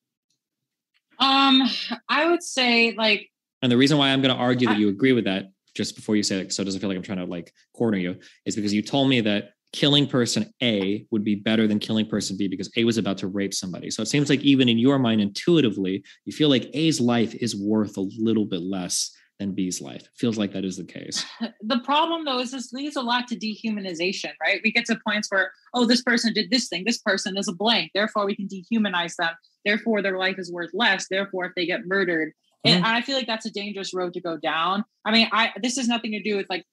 [1.19, 1.61] Um,
[2.09, 3.29] I would say like.
[3.61, 6.17] And the reason why I'm going to argue that you agree with that, just before
[6.17, 8.57] you say it, so it doesn't feel like I'm trying to like corner you, is
[8.57, 12.47] because you told me that killing person A would be better than killing person B
[12.47, 13.89] because A was about to rape somebody.
[13.89, 17.55] So it seems like even in your mind, intuitively, you feel like A's life is
[17.55, 20.03] worth a little bit less than B's life.
[20.03, 21.25] It feels like that is the case.
[21.65, 24.61] The problem though is this leads a lot to dehumanization, right?
[24.63, 27.53] We get to points where, oh, this person did this thing, this person is a
[27.53, 29.31] blank, therefore we can dehumanize them,
[29.65, 32.33] therefore their life is worth less, therefore if they get murdered.
[32.65, 32.77] Mm-hmm.
[32.77, 34.83] And I feel like that's a dangerous road to go down.
[35.05, 36.65] I mean, I this has nothing to do with like,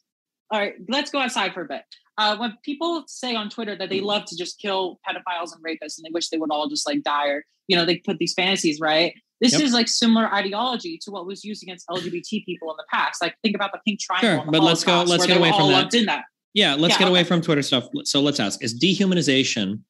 [0.50, 1.82] all right, let's go outside for a bit
[2.20, 5.96] uh, when people say on Twitter that they love to just kill pedophiles and rapists
[5.96, 8.34] and they wish they would all just like die or, you know, they put these
[8.34, 9.14] fantasies, right?
[9.40, 9.62] This yep.
[9.62, 13.22] is like similar ideology to what was used against LGBT people in the past.
[13.22, 14.44] Like think about the pink triangle.
[14.44, 15.90] Sure, but let's go, let's get away from that.
[15.90, 16.24] That.
[16.52, 17.10] Yeah, let's yeah, get okay.
[17.10, 17.88] away from Twitter stuff.
[18.04, 19.80] So let's ask, is dehumanization,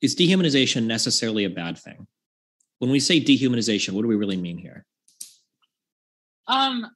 [0.00, 2.06] is dehumanization necessarily a bad thing?
[2.78, 4.86] When we say dehumanization, what do we really mean here?
[6.46, 6.86] Um,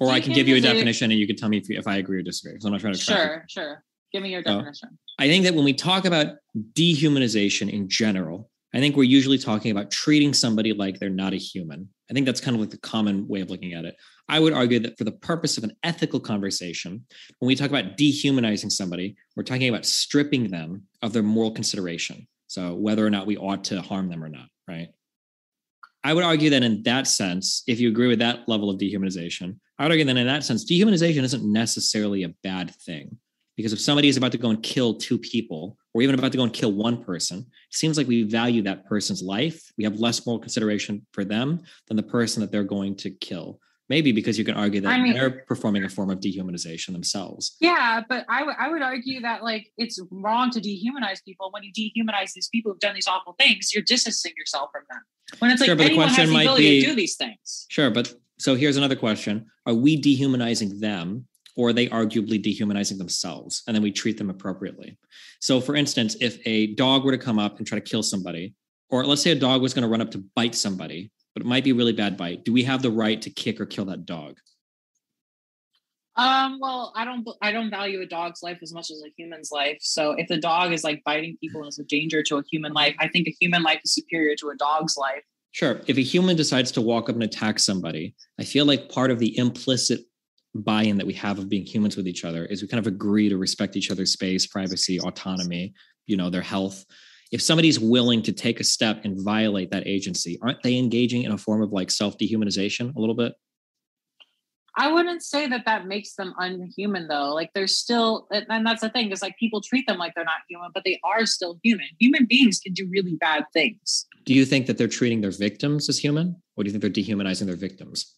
[0.00, 1.96] or I can give you a definition and you can tell me if, if I
[1.96, 2.58] agree or disagree.
[2.60, 2.98] So I'm not trying to.
[2.98, 3.84] Sure, sure.
[4.12, 4.58] Give me your oh.
[4.58, 4.90] definition.
[4.90, 6.36] So I think that when we talk about
[6.74, 11.36] dehumanization in general, I think we're usually talking about treating somebody like they're not a
[11.36, 11.88] human.
[12.10, 13.96] I think that's kind of like the common way of looking at it.
[14.28, 17.04] I would argue that for the purpose of an ethical conversation,
[17.38, 22.26] when we talk about dehumanizing somebody, we're talking about stripping them of their moral consideration.
[22.46, 24.88] So whether or not we ought to harm them or not, right?
[26.04, 29.56] I would argue that in that sense, if you agree with that level of dehumanization,
[29.82, 33.18] I would argue that in that sense, dehumanization isn't necessarily a bad thing.
[33.56, 36.38] Because if somebody is about to go and kill two people, or even about to
[36.38, 39.72] go and kill one person, it seems like we value that person's life.
[39.76, 43.58] We have less moral consideration for them than the person that they're going to kill.
[43.88, 47.56] Maybe because you can argue that I mean, they're performing a form of dehumanization themselves.
[47.60, 51.50] Yeah, but I, w- I would argue that like it's wrong to dehumanize people.
[51.50, 55.00] When you dehumanize these people who've done these awful things, you're distancing yourself from them.
[55.40, 57.66] When it's like sure, anyone has the ability be, to do these things.
[57.68, 62.98] Sure, but so here's another question: Are we dehumanizing them, or are they arguably dehumanizing
[62.98, 63.62] themselves?
[63.66, 64.98] And then we treat them appropriately.
[65.40, 68.54] So, for instance, if a dog were to come up and try to kill somebody,
[68.90, 71.46] or let's say a dog was going to run up to bite somebody, but it
[71.46, 72.44] might be a really bad bite.
[72.44, 74.38] Do we have the right to kick or kill that dog?
[76.14, 79.50] Um, well, I don't I don't value a dog's life as much as a human's
[79.50, 79.78] life.
[79.80, 82.74] So if the dog is like biting people and is a danger to a human
[82.74, 85.22] life, I think a human life is superior to a dog's life.
[85.52, 85.82] Sure.
[85.86, 89.18] If a human decides to walk up and attack somebody, I feel like part of
[89.18, 90.00] the implicit
[90.54, 93.28] buy-in that we have of being humans with each other is we kind of agree
[93.28, 95.74] to respect each other's space, privacy, autonomy,
[96.06, 96.84] you know, their health.
[97.32, 101.32] If somebody's willing to take a step and violate that agency, aren't they engaging in
[101.32, 103.32] a form of like self-dehumanization a little bit?
[104.76, 107.34] I wouldn't say that that makes them unhuman though.
[107.34, 110.40] Like they're still, and that's the thing is like people treat them like they're not
[110.48, 111.86] human, but they are still human.
[112.00, 114.06] Human beings can do really bad things.
[114.24, 116.36] Do you think that they're treating their victims as human?
[116.56, 118.14] Or do you think they're dehumanizing their victims?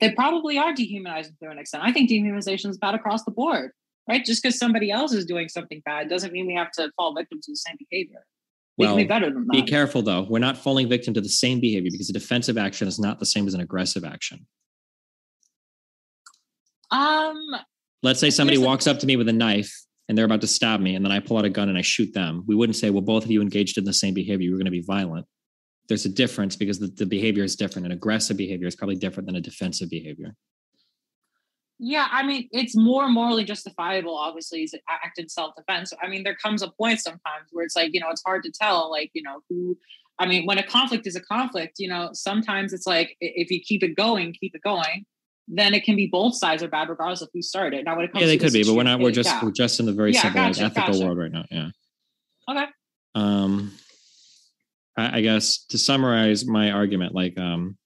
[0.00, 1.84] They probably are dehumanizing to an extent.
[1.84, 3.72] I think dehumanization is bad across the board,
[4.08, 4.24] right?
[4.24, 7.40] Just because somebody else is doing something bad doesn't mean we have to fall victim
[7.42, 8.24] to the same behavior.
[8.78, 9.52] Well, be better than that.
[9.52, 10.22] Be careful though.
[10.22, 13.26] We're not falling victim to the same behavior because a defensive action is not the
[13.26, 14.46] same as an aggressive action.
[16.90, 17.36] Um,
[18.02, 19.72] let's say somebody walks up to me with a knife
[20.08, 21.82] and they're about to stab me, and then I pull out a gun and I
[21.82, 22.42] shoot them.
[22.48, 24.44] We wouldn't say, well, both of you engaged in the same behavior.
[24.44, 25.24] You were going to be violent.
[25.88, 27.86] There's a difference because the, the behavior is different.
[27.86, 30.34] An aggressive behavior is probably different than a defensive behavior.
[31.78, 35.92] Yeah, I mean, it's more morally justifiable, obviously, to act in self defense.
[36.02, 38.50] I mean, there comes a point sometimes where it's like, you know, it's hard to
[38.50, 39.78] tell, like, you know, who,
[40.18, 43.60] I mean, when a conflict is a conflict, you know, sometimes it's like if you
[43.60, 45.06] keep it going, keep it going
[45.52, 47.84] then it can be both sides are bad regardless of who started.
[47.84, 49.00] Now, when it comes yeah, they could be, but we're not.
[49.00, 49.44] We're just yeah.
[49.44, 51.04] we're just in the very yeah, simple gotcha, ethical gotcha.
[51.04, 51.44] world right now.
[51.50, 51.68] Yeah.
[52.48, 52.66] Okay.
[53.14, 53.72] Um,
[54.96, 57.76] I, I, guess to summarize my argument, like um,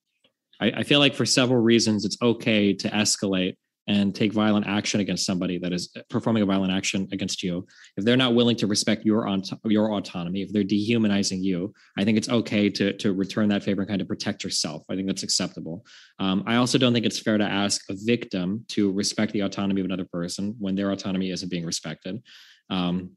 [0.61, 5.01] I, I feel like for several reasons it's okay to escalate and take violent action
[5.01, 7.67] against somebody that is performing a violent action against you.
[7.97, 9.25] If they're not willing to respect your
[9.65, 13.83] your autonomy if they're dehumanizing you i think it's okay to to return that favor
[13.83, 14.85] and kind of protect yourself.
[14.91, 15.85] I think that's acceptable.
[16.19, 19.81] Um, i also don't think it's fair to ask a victim to respect the autonomy
[19.81, 22.23] of another person when their autonomy isn't being respected.
[22.71, 23.17] Um,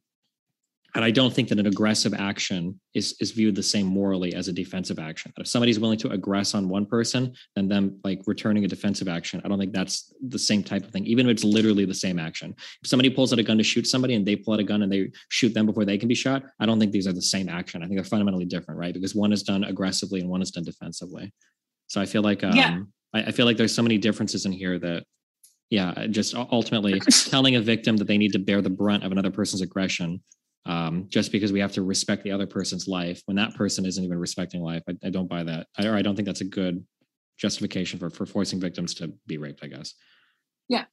[0.96, 4.48] And I don't think that an aggressive action is is viewed the same morally as
[4.48, 5.32] a defensive action.
[5.38, 9.08] If somebody's willing to aggress on one person, and then them like returning a defensive
[9.08, 11.94] action, I don't think that's the same type of thing, even if it's literally the
[11.94, 12.56] same action.
[12.82, 14.82] If somebody pulls out a gun to shoot somebody and they pull out a gun
[14.82, 17.22] and they shoot them before they can be shot, I don't think these are the
[17.22, 17.82] same action.
[17.82, 18.94] I think they're fundamentally different, right?
[18.94, 21.34] Because one is done aggressively and one is done defensively.
[21.88, 22.80] So I feel like um, yeah.
[23.14, 25.04] I, I feel like there's so many differences in here that
[25.70, 29.32] yeah, just ultimately telling a victim that they need to bear the brunt of another
[29.32, 30.22] person's aggression
[30.68, 34.04] um, just because we have to respect the other person's life when that person isn't
[34.04, 34.84] even respecting life.
[34.88, 36.86] I, I don't buy that, I, or I don't think that's a good
[37.38, 39.64] justification for for forcing victims to be raped.
[39.64, 39.94] I guess.
[40.68, 40.86] Yeah,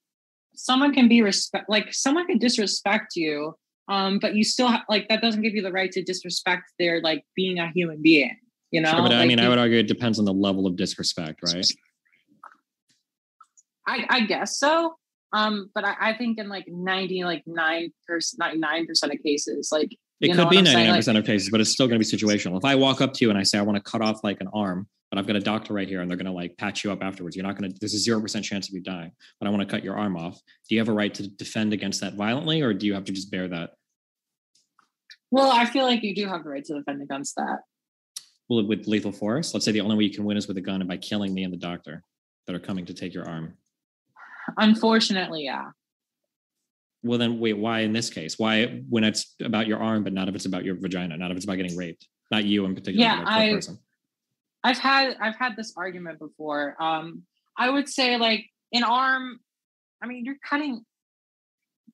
[0.54, 3.54] someone can be respect like someone can disrespect you,
[3.88, 7.02] um, but you still have like that doesn't give you the right to disrespect their
[7.02, 8.37] like being a human being.
[8.70, 10.66] You know, sure, but like, I mean, I would argue it depends on the level
[10.66, 11.66] of disrespect, right?
[13.87, 14.94] I, I guess so.
[15.35, 19.90] Um, but I, I think in like 90, like nine percent, 99% of cases, like
[20.20, 22.57] it could be 99% like, of cases, but it's still going to be situational.
[22.57, 24.40] If I walk up to you and I say, I want to cut off like
[24.40, 26.85] an arm, but I've got a doctor right here and they're going to like patch
[26.85, 27.35] you up afterwards.
[27.35, 29.66] You're not going to, there's a 0% chance of you dying, but I want to
[29.66, 30.40] cut your arm off.
[30.68, 33.12] Do you have a right to defend against that violently or do you have to
[33.12, 33.70] just bear that?
[35.33, 37.59] Well, I feel like you do have the right to defend against that.
[38.49, 40.61] Well, with lethal force, let's say the only way you can win is with a
[40.61, 42.05] gun and by killing me and the doctor
[42.47, 43.57] that are coming to take your arm.
[44.57, 45.70] Unfortunately, yeah.
[47.02, 48.38] Well, then wait, why in this case?
[48.38, 51.37] Why when it's about your arm, but not if it's about your vagina, not if
[51.37, 53.04] it's about getting raped, not you in particular?
[53.04, 53.61] Yeah, I,
[54.62, 56.74] I've had I've had this argument before.
[56.83, 57.22] Um,
[57.57, 59.38] I would say like an arm.
[60.02, 60.85] I mean, you're cutting.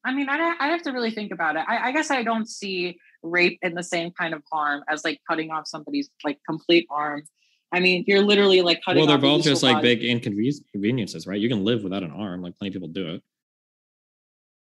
[0.04, 1.64] I mean, I I have to really think about it.
[1.66, 5.20] I, I guess I don't see rape in the same kind of harm as like
[5.28, 7.24] cutting off somebody's like complete arm.
[7.72, 9.00] I mean, you're literally like cutting.
[9.00, 9.94] Well, they're both just like body.
[9.94, 11.40] big inconveniences, right?
[11.40, 13.22] You can live without an arm, like plenty of people do it.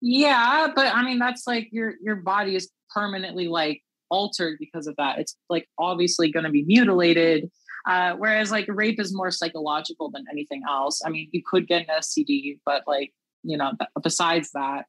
[0.02, 4.96] Yeah, but I mean, that's like your your body is permanently like altered because of
[4.98, 5.20] that.
[5.20, 7.52] It's like obviously going to be mutilated.
[7.88, 11.02] Uh, whereas like rape is more psychological than anything else.
[11.06, 13.14] I mean, you could get an STD, but like
[13.44, 14.86] you know, besides that.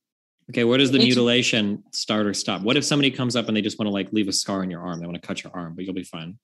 [0.51, 2.63] Okay, where does the mutilation start or stop?
[2.63, 4.71] What if somebody comes up and they just want to like leave a scar on
[4.71, 5.01] your arm?
[5.01, 6.39] They want to cut your arm, but you'll be fine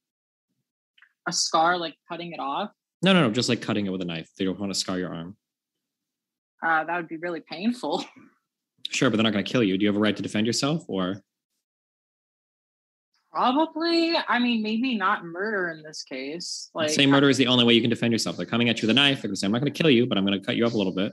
[1.28, 2.70] a scar, like cutting it off?
[3.02, 4.30] No, no, no, just like cutting it with a knife.
[4.38, 5.36] They don't want to scar your arm.
[6.64, 8.04] Uh, that would be really painful.
[8.90, 9.78] Sure, but they're not going to kill you.
[9.78, 11.22] Do you have a right to defend yourself, or?
[13.32, 14.14] Probably.
[14.28, 16.70] I mean, maybe not murder in this case.
[16.74, 18.36] Like, say murder is the only way you can defend yourself.
[18.36, 19.22] They're coming at you with a knife.
[19.22, 20.56] They're going to say, "I'm not going to kill you, but I'm going to cut
[20.56, 21.12] you up a little bit."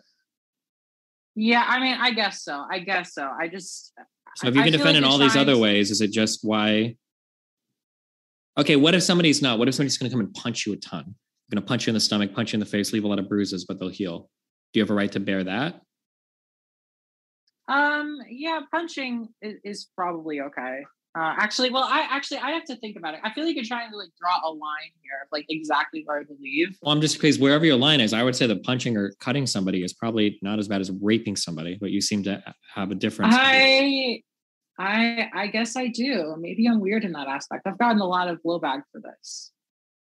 [1.36, 2.65] Yeah, I mean, I guess so.
[2.69, 3.30] I guess so.
[3.39, 3.93] I just.
[4.36, 6.98] So if you can defend like in all these other ways, is it just why
[8.60, 9.58] Okay, what if somebody's not?
[9.58, 11.06] What if somebody's going to come and punch you a ton?
[11.06, 13.08] They're going to punch you in the stomach, punch you in the face, leave a
[13.08, 14.30] lot of bruises, but they'll heal.
[14.74, 15.80] Do you have a right to bear that?
[17.69, 20.82] Um, yeah, punching is, is probably okay.
[21.17, 23.22] Uh, actually, well, I actually I have to think about it.
[23.24, 26.24] I feel like you're trying to like draw a line here of like exactly where
[26.24, 26.78] to leave.
[26.82, 29.48] Well, I'm just because wherever your line is, I would say that punching or cutting
[29.48, 32.43] somebody is probably not as bad as raping somebody, but you seem to
[32.76, 33.36] have a difference.
[33.38, 34.22] I
[34.80, 36.36] I I guess I do.
[36.39, 37.68] Maybe I'm weird in that aspect.
[37.68, 39.52] I've gotten a lot of blowback for this.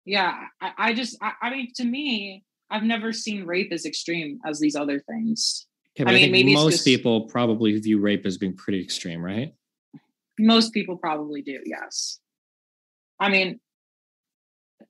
[0.05, 4.38] Yeah, I, I just I, I, mean to me, I've never seen rape as extreme
[4.46, 5.66] as these other things.
[5.99, 9.55] Okay, I, mean, maybe most just, people probably view rape as being pretty extreme, right?
[10.38, 12.20] Most people probably do, yes.
[13.18, 13.61] I mean,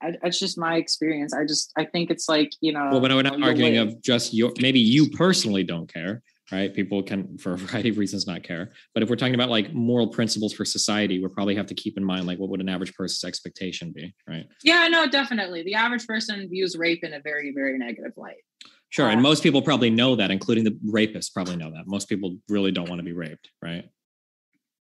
[0.03, 1.35] it's just my experience.
[1.35, 2.89] I just I think it's like you know.
[2.91, 4.53] Well, but we're not arguing of just your.
[4.61, 6.73] Maybe you personally don't care, right?
[6.75, 8.73] People can, for a variety of reasons, not care.
[8.95, 11.97] But if we're talking about like moral principles for society, we'll probably have to keep
[11.97, 14.47] in mind like what would an average person's expectation be, right?
[14.63, 15.63] Yeah, no, definitely.
[15.63, 18.43] The average person views rape in a very, very negative light.
[18.91, 21.87] Sure, uh, and most people probably know that, including the rapists probably know that.
[21.87, 23.89] Most people really don't want to be raped, right?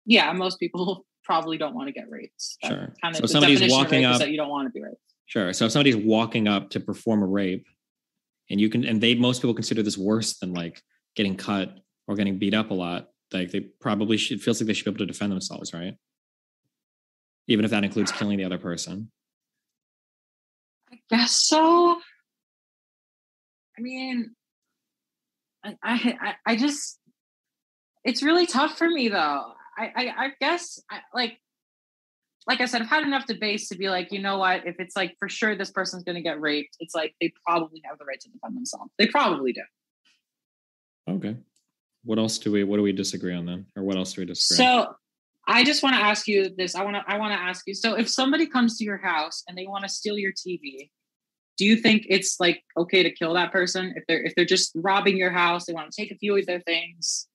[0.05, 2.41] Yeah, most people probably don't want to get raped.
[2.63, 2.93] That sure.
[3.01, 5.01] Kind of so somebody's walking up that you don't want to be raped.
[5.25, 5.51] Sure.
[5.51, 7.67] So if somebody's walking up to perform a rape,
[8.49, 10.81] and you can, and they most people consider this worse than like
[11.17, 11.75] getting cut
[12.07, 14.91] or getting beat up a lot, like they probably should feels like they should be
[14.91, 15.95] able to defend themselves, right?
[17.47, 19.11] Even if that includes killing the other person.
[20.91, 21.99] I guess so.
[23.77, 24.31] I mean,
[25.65, 26.99] I I I just
[28.05, 29.53] it's really tough for me though.
[29.77, 31.39] I I, I guess I, like
[32.47, 34.65] like I said, I've had enough debates to be like, you know what?
[34.65, 37.81] If it's like for sure this person's going to get raped, it's like they probably
[37.83, 38.89] have the right to defend themselves.
[38.97, 39.63] They probably do.
[41.07, 41.35] Okay.
[42.03, 43.65] What else do we what do we disagree on then?
[43.75, 44.57] Or what else do we disagree?
[44.57, 44.95] So
[45.47, 46.75] I just want to ask you this.
[46.75, 47.73] I want to I want to ask you.
[47.73, 50.89] So if somebody comes to your house and they want to steal your TV,
[51.57, 54.71] do you think it's like okay to kill that person if they're if they're just
[54.75, 57.27] robbing your house, they want to take a few of their things,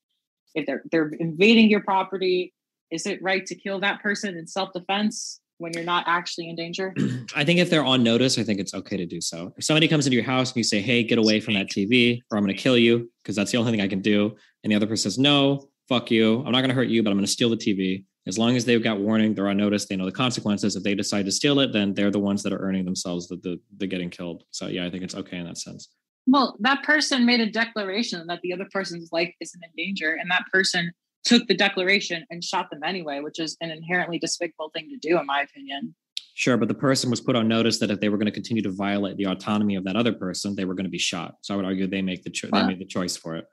[0.55, 2.55] if they're they're invading your property,
[2.91, 6.95] is it right to kill that person in self-defense when you're not actually in danger?
[7.35, 9.55] I think if they're on notice, I think it's okay to do so.
[9.57, 12.21] If somebody comes into your house and you say, "Hey, get away from that TV,"
[12.31, 14.71] or "I'm going to kill you," because that's the only thing I can do, and
[14.71, 16.39] the other person says, "No, fuck you.
[16.45, 18.55] I'm not going to hurt you, but I'm going to steal the TV." As long
[18.55, 20.77] as they've got warning, they're on notice, they know the consequences.
[20.77, 23.37] If they decide to steal it, then they're the ones that are earning themselves the
[23.37, 24.45] the, the getting killed.
[24.51, 25.89] So yeah, I think it's okay in that sense.
[26.27, 30.31] Well, that person made a declaration that the other person's life isn't in danger, and
[30.31, 30.93] that person
[31.25, 35.19] took the declaration and shot them anyway, which is an inherently despicable thing to do,
[35.19, 35.95] in my opinion.
[36.35, 38.63] Sure, but the person was put on notice that if they were going to continue
[38.63, 41.37] to violate the autonomy of that other person, they were going to be shot.
[41.43, 43.47] So I would argue they make the cho- they made the choice for it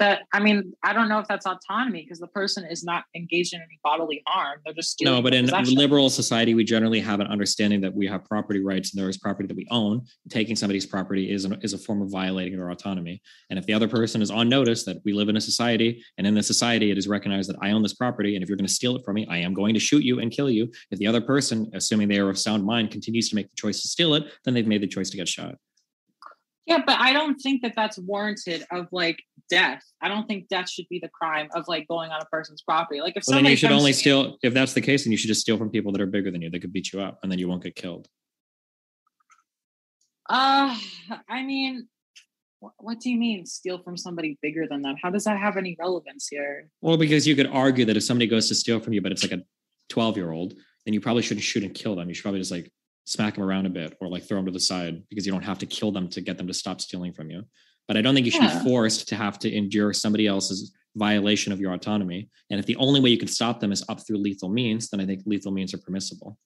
[0.00, 3.54] that I mean, I don't know if that's autonomy because the person is not engaged
[3.54, 4.58] in any bodily harm.
[4.64, 5.22] They're just no.
[5.22, 5.74] But in possession.
[5.76, 9.18] liberal society, we generally have an understanding that we have property rights and there is
[9.18, 10.02] property that we own.
[10.28, 13.22] Taking somebody's property is is a form of violating their autonomy.
[13.50, 16.26] And if the other person is on notice that we live in a society, and
[16.26, 18.66] in the society it is recognized that I own this property, and if you're going
[18.66, 20.70] to steal it from me, I am going to shoot you and kill you.
[20.90, 23.82] If the other person, assuming they are of sound mind, continues to make the choice
[23.82, 25.54] to steal it, then they've made the choice to get shot.
[26.70, 29.82] Yeah, but I don't think that that's warranted of like death.
[30.00, 33.00] I don't think death should be the crime of like going on a person's property.
[33.00, 34.38] Like if well, then you should only steal.
[34.44, 36.40] If that's the case, then you should just steal from people that are bigger than
[36.40, 36.48] you.
[36.48, 38.06] They could beat you up, and then you won't get killed.
[40.28, 40.78] Uh,
[41.28, 41.88] I mean,
[42.76, 44.94] what do you mean steal from somebody bigger than them?
[45.02, 46.68] How does that have any relevance here?
[46.80, 49.24] Well, because you could argue that if somebody goes to steal from you, but it's
[49.24, 49.42] like a
[49.88, 50.54] 12 year old,
[50.84, 52.08] then you probably shouldn't shoot and kill them.
[52.08, 52.70] You should probably just like
[53.04, 55.44] smack them around a bit or like throw them to the side because you don't
[55.44, 57.42] have to kill them to get them to stop stealing from you.
[57.88, 58.62] But I don't think you should yeah.
[58.62, 62.28] be forced to have to endure somebody else's violation of your autonomy.
[62.50, 65.00] And if the only way you can stop them is up through lethal means, then
[65.00, 66.38] I think lethal means are permissible.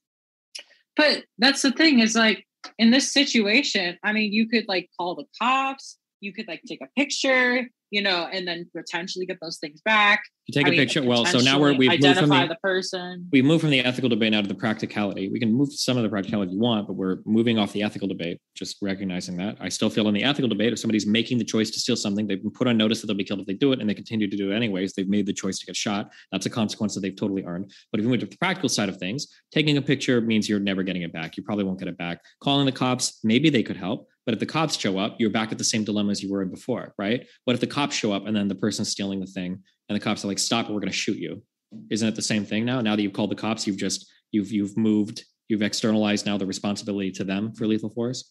[0.96, 2.46] But that's the thing is like
[2.78, 6.80] in this situation, I mean, you could like call the cops, you could like take
[6.82, 10.20] a picture, you know, and then potentially get those things back.
[10.46, 11.02] You take I a mean, picture.
[11.02, 13.28] Well, so now we're we've identify moved from the, the, person.
[13.30, 15.28] We move from the ethical debate now to the practicality.
[15.28, 18.08] We can move some of the practicality you want, but we're moving off the ethical
[18.08, 18.40] debate.
[18.56, 19.56] Just recognizing that.
[19.60, 22.26] I still feel in the ethical debate, if somebody's making the choice to steal something,
[22.26, 23.94] they've been put on notice that they'll be killed if they do it, and they
[23.94, 24.92] continue to do it anyways.
[24.92, 26.10] They've made the choice to get shot.
[26.32, 27.72] That's a consequence that they've totally earned.
[27.92, 30.58] But if you move to the practical side of things, taking a picture means you're
[30.58, 31.36] never getting it back.
[31.36, 32.18] You probably won't get it back.
[32.40, 35.52] Calling the cops, maybe they could help but if the cops show up, you're back
[35.52, 37.26] at the same dilemma as you were before, right?
[37.44, 40.00] What if the cops show up and then the person's stealing the thing and the
[40.00, 41.42] cops are like, stop we're going to shoot you.
[41.90, 42.80] Isn't it the same thing now?
[42.80, 46.46] Now that you've called the cops, you've just, you've, you've moved, you've externalized now the
[46.46, 48.30] responsibility to them for lethal force?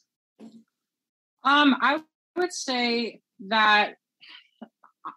[1.43, 1.99] Um, I
[2.37, 3.95] would say that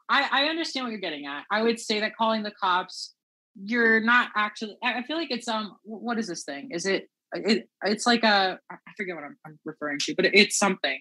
[0.08, 1.44] I, I understand what you're getting at.
[1.50, 3.14] I would say that calling the cops,
[3.54, 6.70] you're not actually, I feel like it's, um, what is this thing?
[6.72, 7.08] Is it
[7.44, 10.98] it, it's like a I forget what I'm, I'm, referring to, but it's something.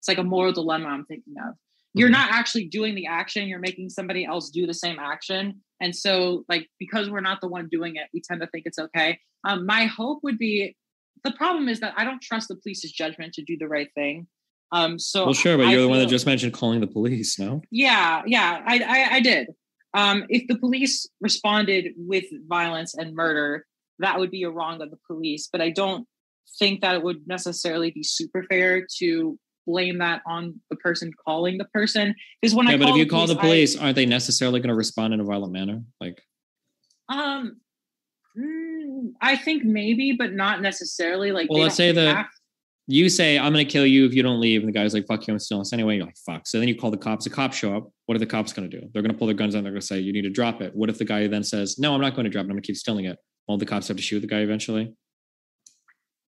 [0.00, 1.54] It's like a moral dilemma I'm thinking of.
[1.94, 2.12] You're mm-hmm.
[2.12, 5.62] not actually doing the action, you're making somebody else do the same action.
[5.80, 8.78] And so, like, because we're not the one doing it, we tend to think it's
[8.78, 9.18] okay.
[9.44, 10.76] Um, my hope would be
[11.24, 14.26] the problem is that I don't trust the police's judgment to do the right thing.
[14.72, 17.38] Um, so well, sure, but you're I the one that just mentioned calling the police,
[17.38, 17.62] no?
[17.70, 19.48] Yeah, yeah, I, I, I did.
[19.94, 23.64] Um, if the police responded with violence and murder,
[23.98, 25.48] that would be a wrong of the police.
[25.50, 26.06] But I don't
[26.58, 31.58] think that it would necessarily be super fair to blame that on the person calling
[31.58, 32.14] the person.
[32.40, 34.68] Because when yeah, I but if you call the police, I, aren't they necessarily going
[34.68, 35.82] to respond in a violent manner?
[36.00, 36.22] Like,
[37.08, 37.60] um,
[38.38, 41.32] mm, I think maybe, but not necessarily.
[41.32, 42.26] Like, well, let's say that
[42.88, 44.60] you say, I'm going to kill you if you don't leave.
[44.60, 45.96] And the guy's like, fuck you, I'm stealing this anyway.
[45.96, 46.46] You're like, fuck.
[46.46, 47.24] So then you call the cops.
[47.24, 47.90] The cops show up.
[48.06, 48.88] What are the cops going to do?
[48.92, 49.64] They're going to pull their guns out.
[49.64, 50.72] They're going to say, you need to drop it.
[50.74, 52.44] What if the guy then says, no, I'm not going to drop it.
[52.44, 54.94] I'm going to keep stealing it all the cops have to shoot the guy eventually?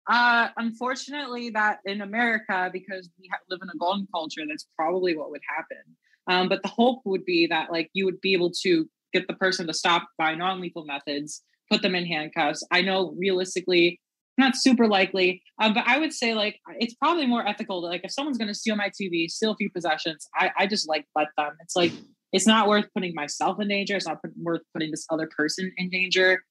[0.09, 5.29] Uh, unfortunately, that in America, because we live in a golden culture, that's probably what
[5.29, 5.95] would happen.
[6.27, 9.33] Um, but the hope would be that like you would be able to get the
[9.33, 12.65] person to stop by non-lethal methods, put them in handcuffs.
[12.71, 13.99] I know realistically,
[14.37, 17.81] not super likely, um, but I would say like it's probably more ethical.
[17.81, 20.67] To, like if someone's going to steal my TV, steal a few possessions, I, I
[20.67, 21.51] just like let them.
[21.61, 21.91] It's like
[22.31, 23.95] it's not worth putting myself in danger.
[23.95, 26.43] It's not put, worth putting this other person in danger.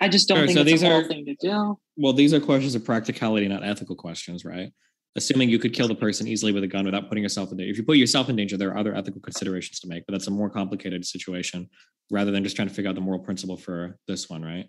[0.00, 1.78] I just don't sure, think so it's these a are, thing to do.
[1.96, 4.72] Well, these are questions of practicality, not ethical questions, right?
[5.16, 7.72] Assuming you could kill the person easily with a gun without putting yourself in danger.
[7.72, 10.28] If you put yourself in danger, there are other ethical considerations to make, but that's
[10.28, 11.68] a more complicated situation
[12.10, 14.66] rather than just trying to figure out the moral principle for this one, right?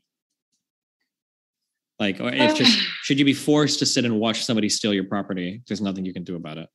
[2.00, 2.72] Like, it's just
[3.04, 5.62] should you be forced to sit and watch somebody steal your property?
[5.68, 6.68] There's nothing you can do about it.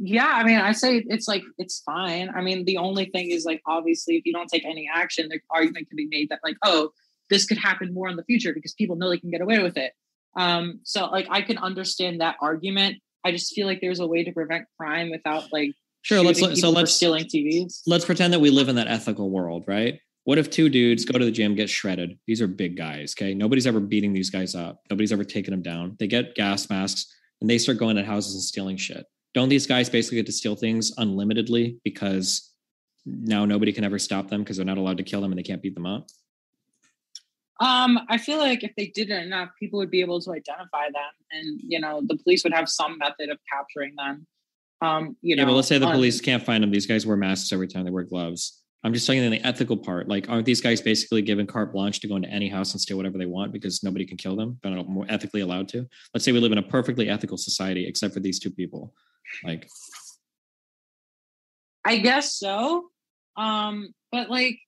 [0.00, 2.30] Yeah, I mean, I say it's like it's fine.
[2.34, 5.38] I mean, the only thing is like obviously if you don't take any action, the
[5.50, 6.90] argument can be made that like, oh,
[7.30, 9.76] this could happen more in the future because people know they can get away with
[9.76, 9.92] it.
[10.36, 12.96] Um, so like I can understand that argument.
[13.24, 15.70] I just feel like there's a way to prevent crime without like
[16.02, 16.22] sure.
[16.22, 17.82] Let's so let's stealing TVs.
[17.86, 20.00] Let's pretend that we live in that ethical world, right?
[20.24, 22.18] What if two dudes go to the gym, get shredded?
[22.26, 23.14] These are big guys.
[23.16, 23.34] Okay.
[23.34, 24.80] Nobody's ever beating these guys up.
[24.90, 25.96] Nobody's ever taken them down.
[25.98, 27.06] They get gas masks
[27.40, 29.04] and they start going at houses and stealing shit.
[29.34, 32.52] Don't these guys basically get to steal things unlimitedly because
[33.04, 35.42] now nobody can ever stop them because they're not allowed to kill them and they
[35.42, 36.06] can't beat them up?
[37.60, 40.86] Um, I feel like if they did it enough, people would be able to identify
[40.86, 44.26] them, and you know, the police would have some method of capturing them.
[44.80, 46.70] Um, you know, yeah, but let's say the um, police can't find them.
[46.72, 48.60] These guys wear masks every time they wear gloves.
[48.82, 50.08] I'm just talking in the ethical part.
[50.08, 52.98] Like, aren't these guys basically given carte blanche to go into any house and steal
[52.98, 54.58] whatever they want because nobody can kill them?
[54.62, 55.88] They're not more ethically allowed to.
[56.12, 58.92] Let's say we live in a perfectly ethical society, except for these two people.
[59.42, 59.68] Like,
[61.84, 62.86] I guess so.
[63.36, 64.58] Um, but like,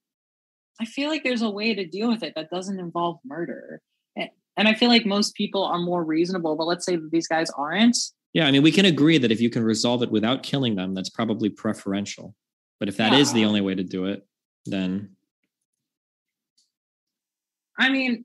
[0.81, 3.81] I feel like there's a way to deal with it that doesn't involve murder.
[4.57, 7.51] And I feel like most people are more reasonable, but let's say that these guys
[7.51, 7.97] aren't.
[8.33, 10.95] yeah, I mean, we can agree that if you can resolve it without killing them,
[10.95, 12.35] that's probably preferential.
[12.81, 14.27] But if that is the only way to do it,
[14.65, 15.11] then
[17.79, 18.25] I mean,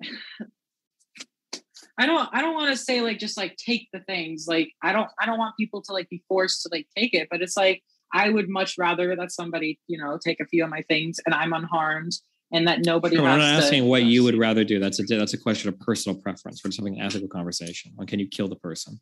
[1.97, 4.45] I don't I don't want to say like just like take the things.
[4.47, 7.27] Like I don't I don't want people to like be forced to like take it,
[7.29, 7.83] but it's like
[8.13, 11.33] I would much rather that somebody, you know, take a few of my things and
[11.33, 12.13] I'm unharmed
[12.51, 14.79] and that nobody Sure, we're not to, asking what you would rather do.
[14.79, 16.61] That's a that's a question of personal preference.
[16.63, 17.93] We're just having an ethical conversation.
[17.99, 18.99] On can you kill the person,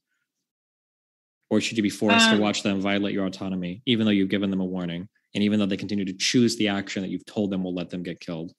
[1.50, 4.30] or should you be forced Um, to watch them violate your autonomy, even though you've
[4.30, 7.26] given them a warning, and even though they continue to choose the action that you've
[7.26, 8.54] told them will let them get killed,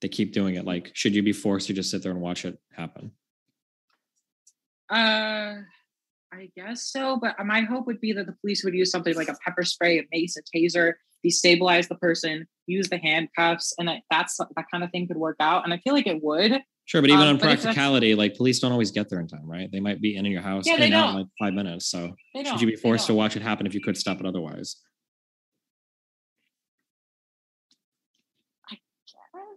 [0.00, 0.64] they keep doing it.
[0.64, 3.12] Like, should you be forced to just sit there and watch it happen?
[4.90, 5.56] Uh,
[6.32, 9.28] I guess so, but my hope would be that the police would use something like
[9.28, 10.94] a pepper spray, a mace, a taser,
[11.26, 15.36] destabilize the person, use the handcuffs, and that that's that kind of thing could work
[15.40, 15.64] out.
[15.64, 16.60] And I feel like it would.
[16.86, 19.48] Sure, but even Um, on but practicality, like police don't always get there in time,
[19.48, 19.70] right?
[19.70, 21.86] They might be in your house Yeah, in and out in like five minutes.
[21.86, 22.14] So
[22.44, 24.76] should you be forced to watch it happen if you could stop it otherwise?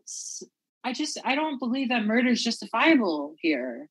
[0.06, 0.44] Yes.
[0.84, 3.90] I just I don't believe that murder is justifiable here.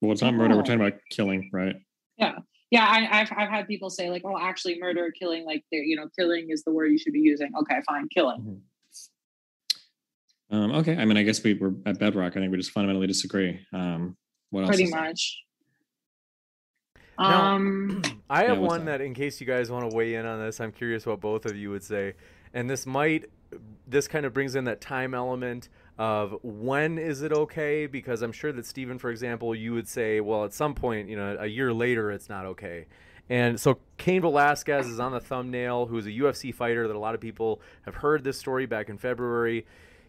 [0.00, 0.54] Well, it's not murder.
[0.56, 1.76] We're talking about killing, right?
[2.18, 2.38] Yeah,
[2.70, 2.84] Yeah.
[2.86, 6.48] I, I've I've had people say like, oh, actually, murder, killing, like, you know, killing
[6.50, 7.50] is the word you should be using.
[7.60, 8.60] Okay, fine, killing.
[10.50, 10.96] Um, okay.
[10.96, 12.36] I mean, I guess we were at bedrock.
[12.36, 13.58] I think we just fundamentally disagree.
[13.72, 14.16] Um,
[14.50, 14.68] what else?
[14.76, 15.38] Pretty much.
[17.18, 18.98] Now- Um, I have what's one that?
[18.98, 21.46] that, in case you guys want to weigh in on this, I'm curious what both
[21.46, 22.14] of you would say.
[22.54, 23.24] And this might,
[23.86, 25.68] this kind of brings in that time element
[25.98, 27.86] of when is it okay?
[27.86, 31.16] Because I'm sure that Steven, for example, you would say, well, at some point, you
[31.16, 32.86] know, a year later, it's not okay.
[33.28, 37.14] And so Cain Velasquez is on the thumbnail, who's a UFC fighter that a lot
[37.14, 39.66] of people have heard this story back in February.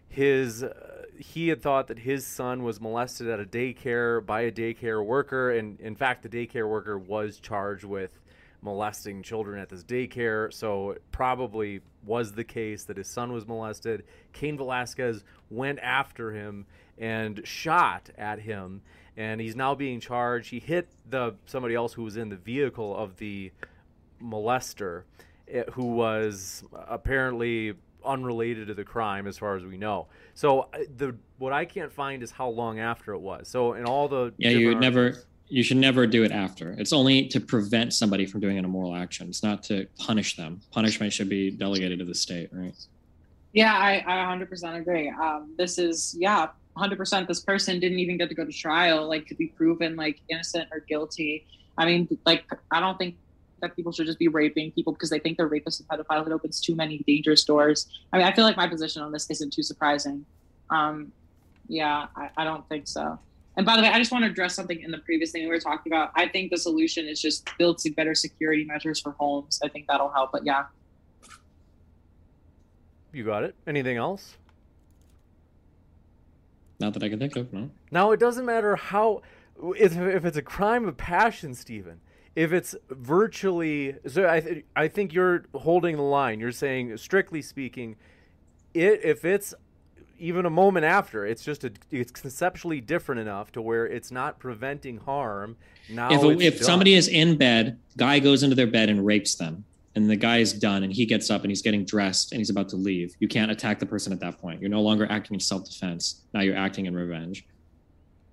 [0.09, 4.51] His uh, he had thought that his son was molested at a daycare by a
[4.51, 8.19] daycare worker, and in fact, the daycare worker was charged with
[8.61, 10.53] molesting children at this daycare.
[10.53, 14.03] So it probably was the case that his son was molested.
[14.33, 16.65] Cain Velasquez went after him
[16.97, 18.81] and shot at him,
[19.15, 20.49] and he's now being charged.
[20.49, 23.51] He hit the somebody else who was in the vehicle of the
[24.21, 25.03] molester,
[25.47, 27.73] eh, who was apparently
[28.05, 30.07] unrelated to the crime as far as we know.
[30.33, 33.47] So uh, the what I can't find is how long after it was.
[33.47, 35.23] So in all the Yeah, you would never.
[35.49, 36.75] You should never do it after.
[36.77, 39.29] It's only to prevent somebody from doing an immoral action.
[39.29, 40.59] It's not to punish them.
[40.71, 42.73] Punishment should be delegated to the state, right?
[43.57, 45.09] Yeah, I, I 100% agree.
[45.09, 47.27] Um, this is, yeah, 100%.
[47.27, 50.69] This person didn't even get to go to trial, like, to be proven, like, innocent
[50.71, 51.47] or guilty.
[51.75, 53.15] I mean, like, I don't think
[53.61, 56.27] that people should just be raping people because they think they're rapists and pedophiles.
[56.27, 57.87] It opens too many dangerous doors.
[58.13, 60.23] I mean, I feel like my position on this isn't too surprising.
[60.69, 61.11] Um,
[61.67, 63.17] yeah, I, I don't think so.
[63.55, 65.49] And by the way, I just want to address something in the previous thing we
[65.49, 66.11] were talking about.
[66.13, 69.59] I think the solution is just build some better security measures for homes.
[69.63, 70.31] I think that'll help.
[70.31, 70.65] But yeah,
[73.17, 73.55] You got it.
[73.65, 74.37] Anything else?
[76.79, 77.51] Not that I can think of.
[77.51, 77.71] No.
[77.89, 79.23] Now it doesn't matter how
[79.75, 81.99] if, if it's a crime of passion, Steven.
[82.35, 86.39] If it's virtually so, I th- I think you're holding the line.
[86.39, 87.95] You're saying, strictly speaking,
[88.75, 89.55] it if it's
[90.19, 94.37] even a moment after, it's just a, it's conceptually different enough to where it's not
[94.37, 95.57] preventing harm.
[95.89, 99.33] Now, if it's if somebody is in bed, guy goes into their bed and rapes
[99.33, 99.65] them,
[99.97, 102.51] and the guy is done, and he gets up and he's getting dressed and he's
[102.51, 103.15] about to leave.
[103.19, 104.61] You can't attack the person at that point.
[104.61, 106.21] You're no longer acting in self defense.
[106.33, 107.47] Now you're acting in revenge.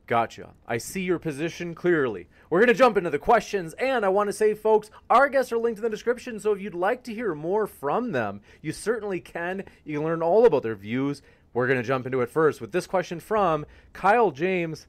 [0.06, 0.50] Gotcha.
[0.68, 2.28] I see your position clearly.
[2.50, 5.50] We're going to jump into the questions, and I want to say, folks, our guests
[5.52, 8.70] are linked in the description, so if you'd like to hear more from them, you
[8.70, 9.64] certainly can.
[9.84, 11.22] You can learn all about their views.
[11.54, 14.86] We're going to jump into it first with this question from Kyle James.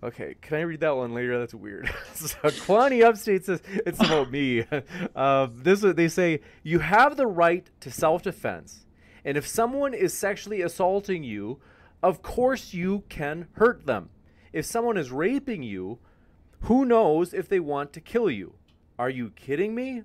[0.00, 1.38] Okay, can I read that one later?
[1.38, 1.92] That's weird.
[2.14, 4.64] so Kwani Upstate says it's about me.
[5.14, 8.86] Uh, this they say you have the right to self-defense,
[9.24, 11.60] And if someone is sexually assaulting you,
[12.02, 14.10] of course you can hurt them.
[14.52, 15.98] If someone is raping you,
[16.62, 18.54] who knows if they want to kill you?
[18.98, 20.04] Are you kidding me?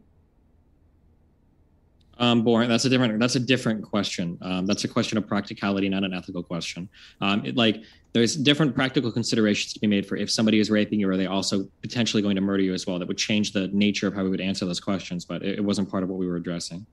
[2.19, 2.69] Um, boring.
[2.69, 3.19] That's a different.
[3.19, 4.37] That's a different question.
[4.41, 6.87] Um, that's a question of practicality, not an ethical question.
[7.21, 7.81] Um, it, like
[8.13, 11.25] there's different practical considerations to be made for if somebody is raping you, are they
[11.25, 12.99] also potentially going to murder you as well?
[12.99, 15.61] That would change the nature of how we would answer those questions, but it, it
[15.63, 16.85] wasn't part of what we were addressing.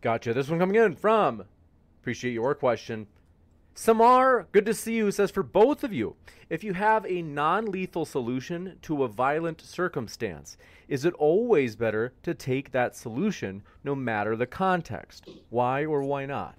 [0.00, 0.32] Gotcha.
[0.32, 1.44] This one coming in from.
[2.00, 3.08] Appreciate your question.
[3.76, 6.14] Samar, good to see you, says for both of you,
[6.48, 10.56] if you have a non lethal solution to a violent circumstance,
[10.86, 15.28] is it always better to take that solution no matter the context?
[15.50, 16.54] Why or why not?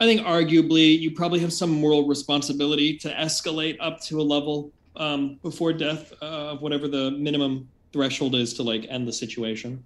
[0.00, 4.72] I think arguably you probably have some moral responsibility to escalate up to a level
[4.96, 9.84] um, before death uh, of whatever the minimum threshold is to like end the situation.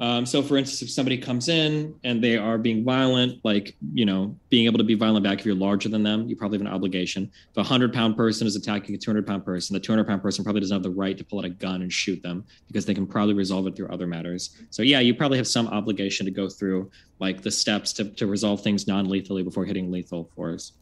[0.00, 4.04] Um, so, for instance, if somebody comes in and they are being violent, like, you
[4.04, 6.66] know, being able to be violent back if you're larger than them, you probably have
[6.66, 7.28] an obligation.
[7.50, 10.44] If a 100 pound person is attacking a 200 pound person, the 200 pound person
[10.44, 12.94] probably doesn't have the right to pull out a gun and shoot them because they
[12.94, 14.56] can probably resolve it through other matters.
[14.70, 18.28] So, yeah, you probably have some obligation to go through like the steps to, to
[18.28, 20.74] resolve things non lethally before hitting lethal force.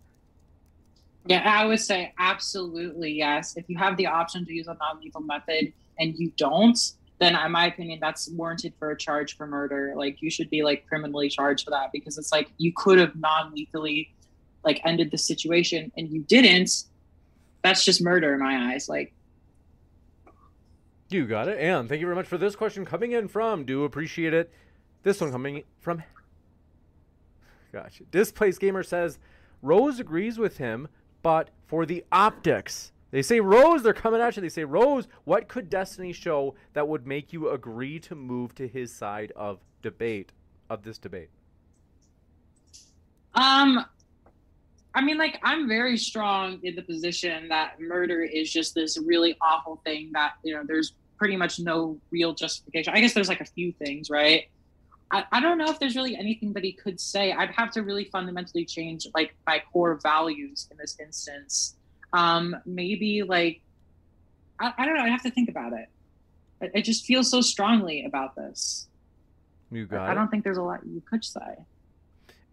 [1.25, 3.57] Yeah, I would say absolutely yes.
[3.57, 6.79] If you have the option to use a non lethal method and you don't,
[7.19, 9.95] then in my opinion that's warranted for a charge for murder.
[9.97, 13.17] Like you should be like criminally charged for that because it's like you could have
[13.17, 14.13] non-lethally
[14.65, 16.85] like ended the situation and you didn't.
[17.63, 19.13] That's just murder in my eyes like.
[21.09, 21.61] You got it.
[21.61, 24.51] And thank you very much for this question coming in from do appreciate it.
[25.03, 26.03] This one coming from
[27.73, 29.19] gosh displaced gamer says
[29.61, 30.89] rose agrees with him
[31.23, 34.43] but for the optics they say, Rose, they're coming at you.
[34.43, 38.69] They say, Rose, what could Destiny show that would make you agree to move to
[38.69, 40.33] his side of debate,
[40.69, 41.31] of this debate?
[43.35, 43.85] Um,
[44.95, 49.37] I mean, like, I'm very strong in the position that murder is just this really
[49.41, 52.93] awful thing that, you know, there's pretty much no real justification.
[52.95, 54.51] I guess there's like a few things, right?
[55.11, 57.33] I, I don't know if there's really anything that he could say.
[57.33, 61.77] I'd have to really fundamentally change, like, my core values in this instance
[62.13, 63.61] um, maybe like
[64.59, 65.03] I, I, don't know.
[65.03, 65.89] I have to think about it.
[66.63, 68.89] I, I, just feel so strongly about this.
[69.71, 70.09] You got.
[70.09, 71.57] I, I don't think there's a lot you could say.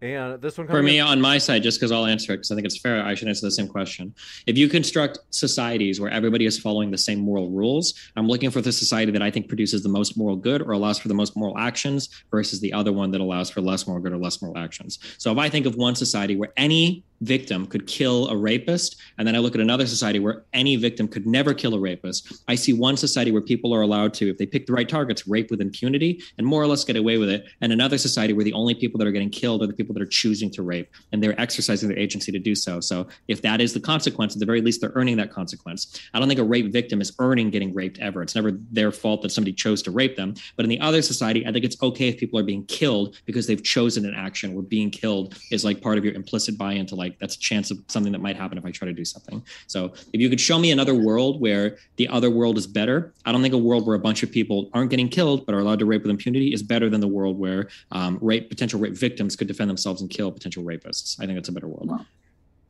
[0.04, 2.56] And this one for me on my side, just because I'll answer it because I
[2.56, 3.02] think it's fair.
[3.02, 4.14] I should answer the same question.
[4.46, 8.60] If you construct societies where everybody is following the same moral rules, I'm looking for
[8.60, 11.36] the society that I think produces the most moral good or allows for the most
[11.36, 14.58] moral actions versus the other one that allows for less moral good or less moral
[14.58, 14.98] actions.
[15.16, 19.26] So if I think of one society where any victim could kill a rapist, and
[19.26, 22.54] then I look at another society where any victim could never kill a rapist, I
[22.54, 25.50] see one society where people are allowed to, if they pick the right targets, rape
[25.50, 28.52] with impunity and more or less get away with it, and another society where the
[28.52, 31.22] only people that are getting killed are the people that are choosing to rape and
[31.22, 32.80] they're exercising their agency to do so.
[32.80, 36.00] So if that is the consequence, at the very least, they're earning that consequence.
[36.12, 38.22] I don't think a rape victim is earning getting raped ever.
[38.22, 40.34] It's never their fault that somebody chose to rape them.
[40.56, 43.46] But in the other society, I think it's okay if people are being killed because
[43.46, 46.94] they've chosen an action where being killed is like part of your implicit buy into
[46.94, 49.42] like that's a chance of something that might happen if I try to do something.
[49.66, 53.32] So if you could show me another world where the other world is better, I
[53.32, 55.78] don't think a world where a bunch of people aren't getting killed but are allowed
[55.80, 59.36] to rape with impunity is better than the world where um, rape potential rape victims
[59.36, 61.20] could defend themselves and kill potential rapists.
[61.20, 62.04] I think that's a better world.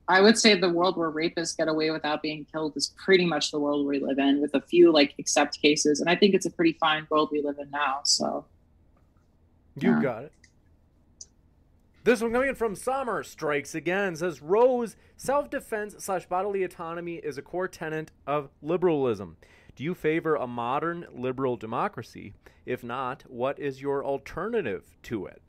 [0.07, 3.51] I would say the world where rapists get away without being killed is pretty much
[3.51, 6.47] the world we live in, with a few like except cases, and I think it's
[6.47, 8.01] a pretty fine world we live in now.
[8.05, 8.45] So,
[9.77, 10.03] you yeah.
[10.03, 10.33] got it.
[12.05, 17.15] This one coming in from Summer strikes again says Rose self defense slash bodily autonomy
[17.15, 19.39] is a core tenet of liberalism.
[19.75, 22.35] Do you favor a modern liberal democracy?
[22.67, 25.41] If not, what is your alternative to it?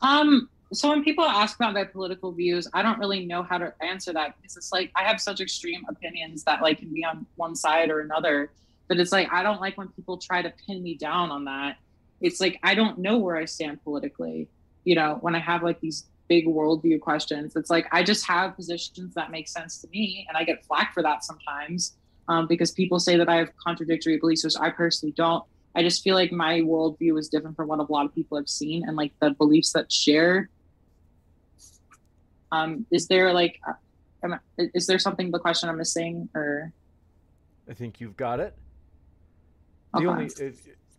[0.00, 3.74] Um, so when people ask about my political views, I don't really know how to
[3.82, 7.26] answer that because it's like I have such extreme opinions that like can be on
[7.34, 8.52] one side or another.
[8.86, 11.78] But it's like I don't like when people try to pin me down on that
[12.22, 14.48] it's like I don't know where I stand politically.
[14.84, 18.56] You know, when I have like these big worldview questions, it's like I just have
[18.56, 21.96] positions that make sense to me, and I get flack for that sometimes
[22.28, 25.44] um, because people say that I have contradictory beliefs, which I personally don't.
[25.74, 28.48] I just feel like my worldview is different from what a lot of people have
[28.48, 30.48] seen, and like the beliefs that share.
[32.50, 36.72] Um, is there like, uh, is there something the question I'm missing, or?
[37.68, 38.54] I think you've got it.
[39.94, 40.06] The okay.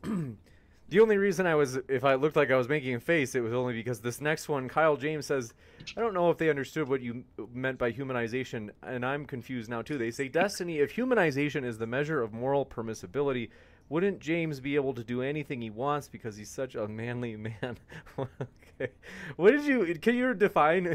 [0.04, 0.36] only
[0.90, 3.42] The only reason I was, if I looked like I was making a face, it
[3.42, 5.54] was only because this next one, Kyle James says,
[5.98, 7.24] I don't know if they understood what you
[7.54, 9.98] meant by humanization, and I'm confused now too.
[9.98, 13.50] They say, Destiny, if humanization is the measure of moral permissibility,
[13.90, 17.78] wouldn't James be able to do anything he wants because he's such a manly man?
[18.20, 18.92] okay.
[19.36, 20.86] What did you can you define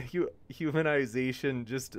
[0.52, 1.96] humanization just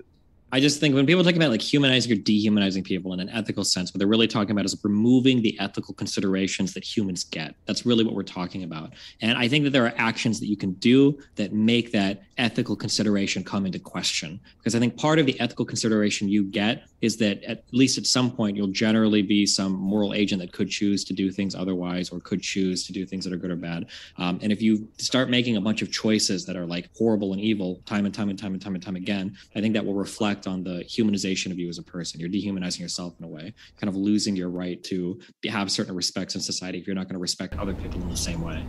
[0.51, 3.63] I just think when people talk about like humanizing or dehumanizing people in an ethical
[3.63, 7.53] sense, what they're really talking about is removing the ethical considerations that humans get.
[7.67, 8.93] That's really what we're talking about.
[9.21, 12.75] And I think that there are actions that you can do that make that ethical
[12.75, 14.39] consideration come into question.
[14.57, 18.05] Because I think part of the ethical consideration you get is that at least at
[18.05, 22.09] some point you'll generally be some moral agent that could choose to do things otherwise
[22.09, 23.87] or could choose to do things that are good or bad.
[24.17, 27.41] Um, and if you start making a bunch of choices that are like horrible and
[27.41, 29.93] evil time and time and time and time and time again, I think that will
[29.93, 32.19] reflect on the humanization of you as a person.
[32.19, 35.19] You're dehumanizing yourself in a way, kind of losing your right to
[35.49, 38.17] have certain respects in society if you're not going to respect other people in the
[38.17, 38.65] same way.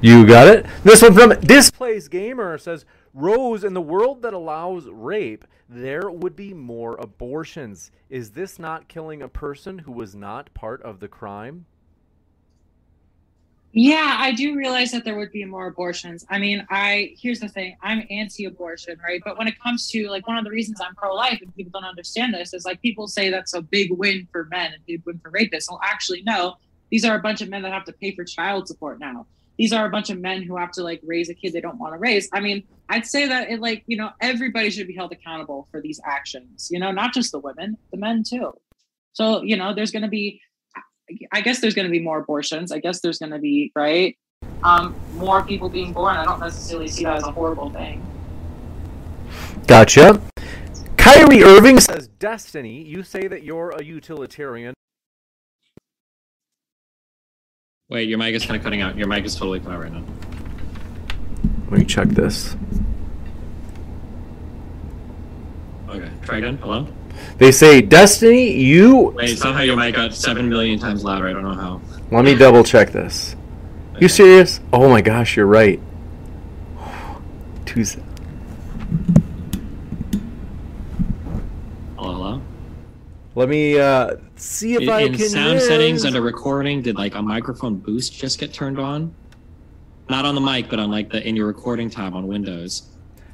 [0.00, 0.66] You got it.
[0.82, 2.84] This one from Displays Gamer says,
[3.14, 7.90] Rose, in the world that allows rape, there would be more abortions.
[8.08, 11.66] Is this not killing a person who was not part of the crime?
[13.74, 16.26] Yeah, I do realize that there would be more abortions.
[16.28, 19.22] I mean, I here's the thing: I'm anti-abortion, right?
[19.24, 21.88] But when it comes to like one of the reasons I'm pro-life, and people don't
[21.88, 25.18] understand this, is like people say that's a big win for men and big win
[25.20, 25.70] for rapists.
[25.70, 26.56] Well, actually, no.
[26.90, 29.26] These are a bunch of men that have to pay for child support now.
[29.62, 31.78] These are a bunch of men who have to like raise a kid they don't
[31.78, 32.28] want to raise.
[32.32, 35.80] I mean, I'd say that it like you know everybody should be held accountable for
[35.80, 36.66] these actions.
[36.68, 38.54] You know, not just the women, the men too.
[39.12, 40.40] So you know, there's going to be
[41.30, 42.72] I guess there's going to be more abortions.
[42.72, 44.18] I guess there's going to be right
[44.64, 46.16] um, more people being born.
[46.16, 48.04] I don't necessarily see that as a horrible thing.
[49.68, 50.20] Gotcha.
[50.96, 54.74] Kyrie Irving says, "Destiny, you say that you're a utilitarian."
[57.92, 58.96] Wait, your mic is kind of cutting out.
[58.96, 60.02] Your mic is totally out right now.
[61.70, 62.56] Let me check this.
[65.90, 66.56] Okay, try again.
[66.56, 66.88] Hello.
[67.36, 69.12] They say, Destiny, you.
[69.14, 71.28] Wait, somehow your mic got seven million times louder.
[71.28, 71.82] I don't know how.
[72.10, 73.36] Let me double check this.
[74.00, 74.60] You serious?
[74.72, 75.78] Oh my gosh, you're right.
[77.66, 77.84] Two
[81.98, 82.40] hello.
[83.34, 85.14] Let me uh, see if In, I can.
[85.14, 85.60] in sound win.
[85.60, 89.14] settings under recording, did like a microphone boost just get turned on?
[90.10, 92.88] Not on the mic, but on like the in your recording tab on Windows.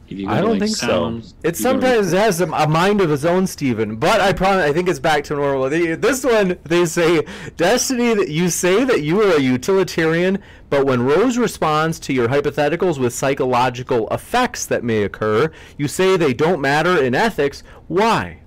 [0.08, 1.34] If you go I don't like, think sound, so.
[1.42, 3.96] It to sometimes has a, a mind of its own, Steven.
[3.96, 5.68] But I promise, I think it's back to normal.
[5.68, 7.26] They, this one, they say,
[7.58, 10.38] Destiny, that you say that you are a utilitarian,
[10.70, 16.16] but when Rose responds to your hypotheticals with psychological effects that may occur, you say
[16.16, 17.62] they don't matter in ethics.
[17.88, 18.40] Why?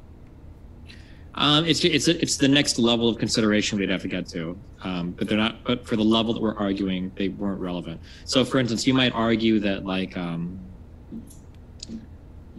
[1.35, 5.11] Um, it's it's it's the next level of consideration we'd have to get to, um,
[5.11, 5.63] but they're not.
[5.63, 8.01] But for the level that we're arguing, they weren't relevant.
[8.25, 10.59] So, for instance, you might argue that like, um,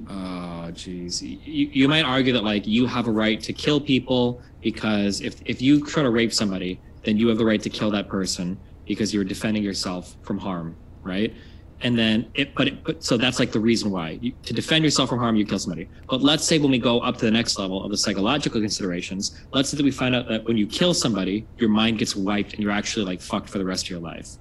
[0.08, 4.40] oh, geez, you, you might argue that like you have a right to kill people
[4.62, 7.90] because if if you try to rape somebody, then you have the right to kill
[7.90, 11.34] that person because you're defending yourself from harm, right?
[11.82, 14.18] And then it but it so that's like the reason why.
[14.20, 15.88] You, to defend yourself from harm you kill somebody.
[16.08, 19.40] But let's say when we go up to the next level of the psychological considerations
[19.52, 22.54] let's say that we find out that when you kill somebody your mind gets wiped
[22.54, 24.36] and you're actually like fucked for the rest of your life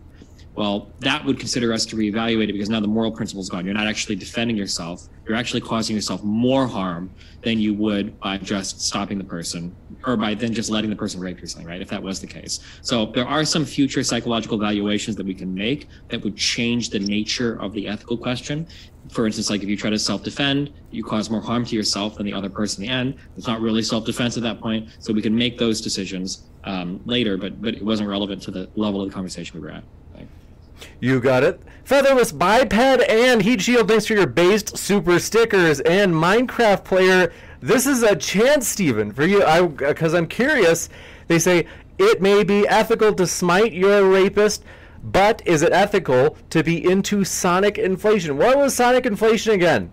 [0.55, 3.65] well that would consider us to reevaluate it because now the moral principle is gone
[3.65, 7.09] you're not actually defending yourself you're actually causing yourself more harm
[7.41, 9.73] than you would by just stopping the person
[10.05, 11.81] or by then just letting the person rape you or something, right?
[11.81, 12.59] If that was the case.
[12.81, 16.99] So there are some future psychological evaluations that we can make that would change the
[16.99, 18.67] nature of the ethical question.
[19.09, 22.25] For instance, like if you try to self-defend, you cause more harm to yourself than
[22.25, 23.15] the other person in the end.
[23.37, 24.89] It's not really self-defense at that point.
[24.99, 28.69] So we can make those decisions um, later, but but it wasn't relevant to the
[28.75, 29.83] level of the conversation we were at.
[30.99, 31.61] You got it.
[31.83, 35.79] Featherless Biped and Heat Shield, thanks for your based super stickers.
[35.81, 39.43] And Minecraft player, this is a chance, Steven, for you.
[39.43, 40.89] I because I'm curious.
[41.27, 41.65] They say
[41.97, 44.63] it may be ethical to smite your rapist,
[45.03, 48.37] but is it ethical to be into sonic inflation?
[48.37, 49.91] What was sonic inflation again?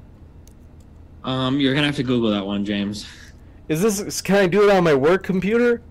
[1.25, 3.07] Um, you're gonna have to Google that one, James.
[3.69, 5.83] Is this can I do it on my work computer?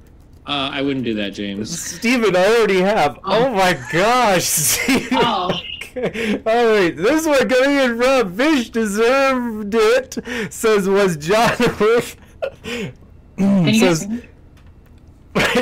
[0.47, 1.77] Uh, I wouldn't do that, James.
[1.77, 3.19] Steven, I already have.
[3.25, 5.19] Oh, my gosh, Steven.
[5.21, 5.51] Oh.
[5.97, 10.17] All right, this one coming in from Fish deserved it.
[10.53, 12.17] Says was John Wick.
[13.75, 14.07] Says,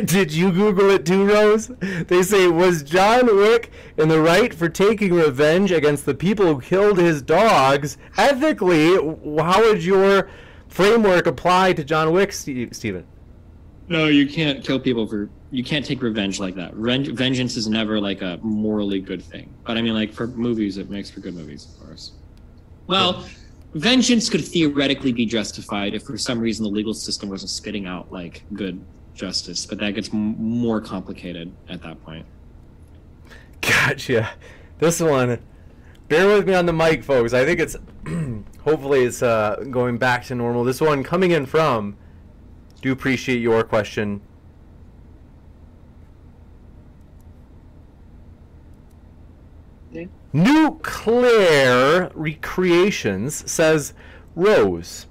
[0.03, 1.67] did you Google it too, Rose?
[2.07, 6.59] They say was John Wick in the right for taking revenge against the people who
[6.61, 7.97] killed his dogs?
[8.17, 8.89] Ethically,
[9.41, 10.29] how would your
[10.67, 13.05] framework apply to John Wick, Steve, Steven?
[13.87, 15.29] No, you can't kill people for.
[15.51, 16.73] You can't take revenge like that.
[16.73, 19.53] Vengeance is never like a morally good thing.
[19.63, 22.13] But I mean, like for movies, it makes for good movies, of course.
[22.87, 23.25] Well,
[23.75, 28.11] vengeance could theoretically be justified if for some reason the legal system wasn't spitting out
[28.11, 28.83] like good
[29.13, 32.25] justice, but that gets m- more complicated at that point.
[33.61, 34.31] Gotcha.
[34.79, 35.39] This one,
[36.09, 37.33] bear with me on the mic, folks.
[37.33, 37.77] I think it's
[38.63, 40.63] hopefully it's uh, going back to normal.
[40.63, 41.97] This one coming in from.
[42.85, 44.21] Do appreciate your question.
[50.31, 53.95] New Claire Recreations says,
[54.35, 55.07] Rose,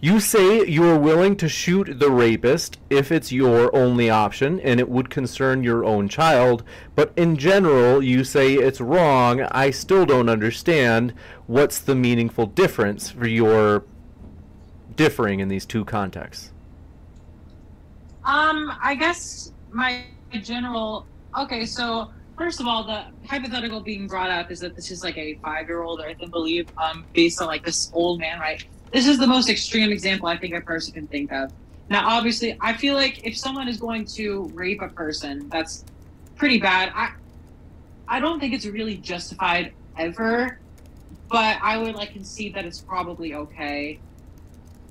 [0.00, 4.80] you say you are willing to shoot the rapist if it's your only option and
[4.80, 9.42] it would concern your own child, but in general, you say it's wrong.
[9.42, 11.12] I still don't understand
[11.46, 13.84] what's the meaningful difference for your
[14.96, 16.53] differing in these two contexts.
[18.24, 20.06] Um, I guess my
[20.42, 21.08] general
[21.38, 22.08] okay, so
[22.38, 25.66] first of all, the hypothetical being brought up is that this is like a five
[25.68, 28.60] year old, I can believe, um, based on like this old man, right?
[28.92, 31.50] This is the most extreme example I think a person can think of.
[31.90, 35.84] Now, obviously, I feel like if someone is going to rape a person, that's
[36.36, 36.92] pretty bad.
[36.94, 37.10] I
[38.08, 40.60] I don't think it's really justified ever,
[41.30, 44.02] but I would like concede that it's probably okay.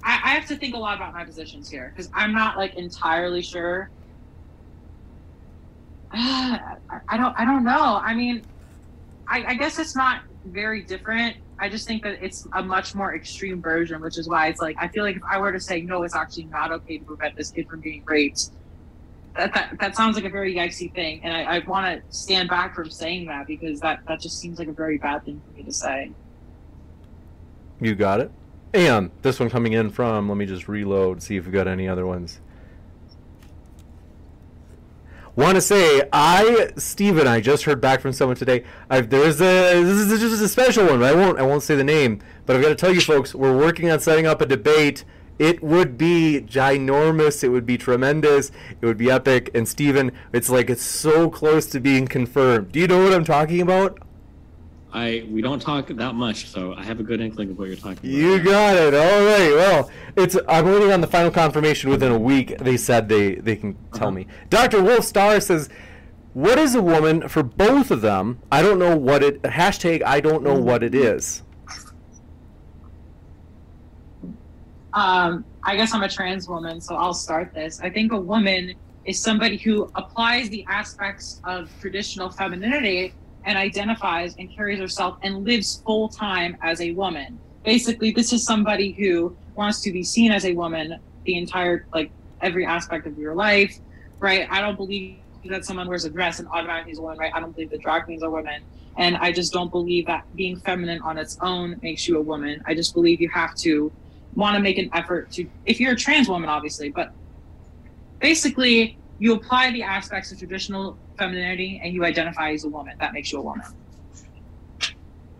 [0.04, 2.76] I, I have to think a lot about my positions here because I'm not like
[2.76, 3.90] entirely sure
[6.14, 6.78] I,
[7.10, 8.00] I don't I don't know.
[8.02, 8.44] I mean,
[9.28, 11.38] I, I guess it's not very different.
[11.60, 14.76] I just think that it's a much more extreme version, which is why it's like
[14.80, 17.36] I feel like if I were to say no, it's actually not okay to prevent
[17.36, 18.50] this kid from being raped.
[19.36, 22.50] That that, that sounds like a very yikesy thing, and I, I want to stand
[22.50, 25.58] back from saying that because that that just seems like a very bad thing for
[25.58, 26.12] me to say.
[27.80, 28.32] You got it.
[28.74, 31.88] And this one coming in from, let me just reload, see if we've got any
[31.88, 32.40] other ones.
[35.36, 38.64] Want to say, I, Steven, I just heard back from someone today.
[38.90, 41.02] I've, there's a, this is just a special one.
[41.04, 43.58] I won't, I won't say the name, but I've got to tell you folks, we're
[43.58, 45.06] working on setting up a debate.
[45.40, 47.44] It would be ginormous.
[47.44, 48.52] It would be tremendous.
[48.80, 49.50] It would be epic.
[49.56, 52.72] And Steven, it's like it's so close to being confirmed.
[52.72, 54.00] Do you know what I'm talking about?
[54.96, 57.76] I we don't talk that much, so I have a good inkling of what you're
[57.76, 58.04] talking about.
[58.06, 58.94] You got it.
[58.94, 59.52] All right.
[59.56, 62.58] Well, it's I'm waiting on the final confirmation within a week.
[62.60, 64.12] They said they they can tell Uh-huh.
[64.12, 64.28] me.
[64.50, 64.84] Dr.
[64.84, 65.68] Wolf Star says,
[66.34, 68.40] "What is a woman for both of them?
[68.52, 71.42] I don't know what it hashtag I don't know what it is."
[74.94, 77.80] Um, I guess I'm a trans woman, so I'll start this.
[77.82, 78.74] I think a woman
[79.06, 83.14] is somebody who applies the aspects of traditional femininity
[83.46, 87.40] and identifies and carries herself and lives full time as a woman.
[87.64, 92.12] Basically, this is somebody who wants to be seen as a woman the entire, like,
[92.42, 93.78] every aspect of your life,
[94.20, 94.48] right?
[94.50, 97.32] I don't believe that someone wears a dress and automatically is a woman, right?
[97.34, 98.62] I don't believe that drag queens are women.
[98.98, 102.62] And I just don't believe that being feminine on its own makes you a woman.
[102.66, 103.92] I just believe you have to
[104.36, 107.12] want to make an effort to if you're a trans woman obviously but
[108.20, 113.14] basically you apply the aspects of traditional femininity and you identify as a woman that
[113.14, 113.64] makes you a woman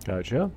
[0.06, 0.52] Gotcha.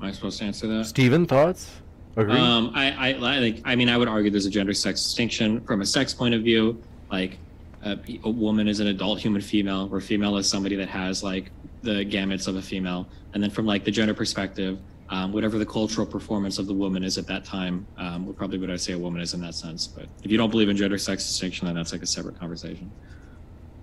[0.00, 0.86] Am I supposed to answer that?
[0.86, 1.70] Steven, thoughts?
[2.16, 2.36] Agree.
[2.36, 3.60] Um, I, I, I like.
[3.64, 6.82] I mean, I would argue there's a gender-sex distinction from a sex point of view.
[7.10, 7.38] Like,
[7.84, 11.50] a, a woman is an adult human female, where female is somebody that has like
[11.82, 14.78] the gametes of a female, and then from like the gender perspective,
[15.10, 18.58] um, whatever the cultural performance of the woman is at that time, um, would probably
[18.58, 19.86] what I say a woman is in that sense.
[19.86, 22.90] But if you don't believe in gender-sex distinction, then that's like a separate conversation.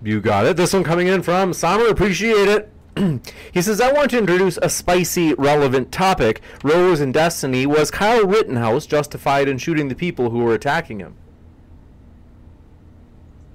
[0.04, 0.56] You got it.
[0.56, 1.86] This one coming in from Summer.
[1.86, 2.72] Appreciate it.
[3.52, 6.42] he says, I want to introduce a spicy, relevant topic.
[6.64, 7.66] Rose and Destiny.
[7.66, 11.16] Was Kyle Rittenhouse justified in shooting the people who were attacking him?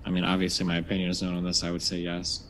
[0.06, 1.64] I mean, obviously, my opinion is known on this.
[1.64, 2.44] I would say yes.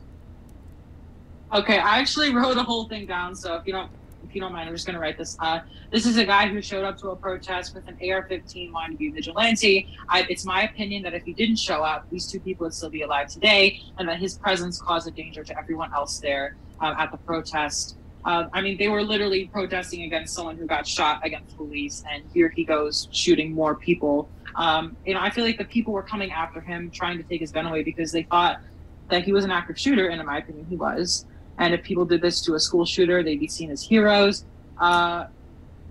[1.52, 3.90] okay i actually wrote a whole thing down so if you don't
[4.24, 5.60] if you don't mind i'm just going to write this uh,
[5.90, 8.98] this is a guy who showed up to a protest with an ar-15 wanting to
[8.98, 12.64] be vigilante I, it's my opinion that if he didn't show up these two people
[12.66, 16.18] would still be alive today and that his presence caused a danger to everyone else
[16.18, 20.66] there uh, at the protest uh, I mean, they were literally protesting against someone who
[20.66, 24.28] got shot against police, and here he goes shooting more people.
[24.54, 27.40] Um, you know, I feel like the people were coming after him, trying to take
[27.40, 28.60] his gun away because they thought
[29.08, 31.26] that he was an active shooter, and in my opinion, he was.
[31.58, 34.44] And if people did this to a school shooter, they'd be seen as heroes.
[34.78, 35.26] Uh,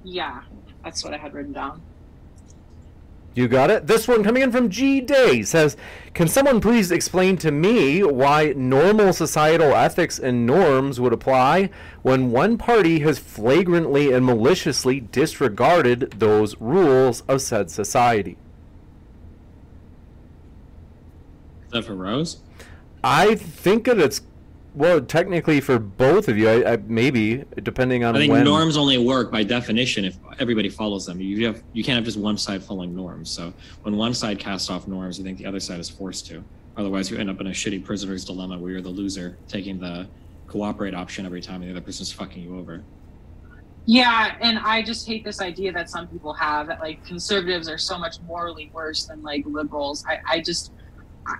[0.03, 0.41] yeah,
[0.84, 1.82] that's what I had written down.
[3.36, 3.86] You got it.
[3.86, 5.78] This one coming in from G Day says,
[6.15, 11.70] "Can someone please explain to me why normal societal ethics and norms would apply
[12.01, 18.38] when one party has flagrantly and maliciously disregarded those rules of said society?"
[21.68, 22.38] Is that for Rose?
[23.03, 24.22] I think that it's
[24.78, 28.43] well, technically for both of you, I, I maybe depending on I think when.
[28.43, 31.19] norms only work by definition if everybody follows them.
[31.19, 33.32] You have you can't have just one side following norms.
[33.32, 33.51] So
[33.82, 36.43] when one side casts off norms, I think the other side is forced to.
[36.78, 40.07] Otherwise, you end up in a shitty prisoner's dilemma where you're the loser taking the
[40.45, 42.84] cooperate option every time and the other person's fucking you over.
[43.88, 47.80] Yeah, and I just hate this idea that some people have that like conservatives are
[47.80, 50.05] so much morally worse than like liberals.
[50.07, 50.71] I, I just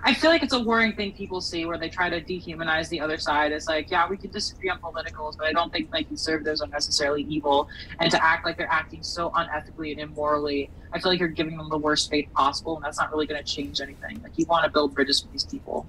[0.04, 3.00] I feel like it's a worrying thing people see where they try to dehumanize the
[3.00, 3.52] other side.
[3.52, 6.68] It's like, yeah, we can disagree on politicals, but I don't think like conservatives are
[6.68, 7.68] necessarily evil.
[7.98, 11.56] And to act like they're acting so unethically and immorally, I feel like you're giving
[11.56, 14.20] them the worst fate possible, and that's not really going to change anything.
[14.22, 15.86] Like you want to build bridges with these people.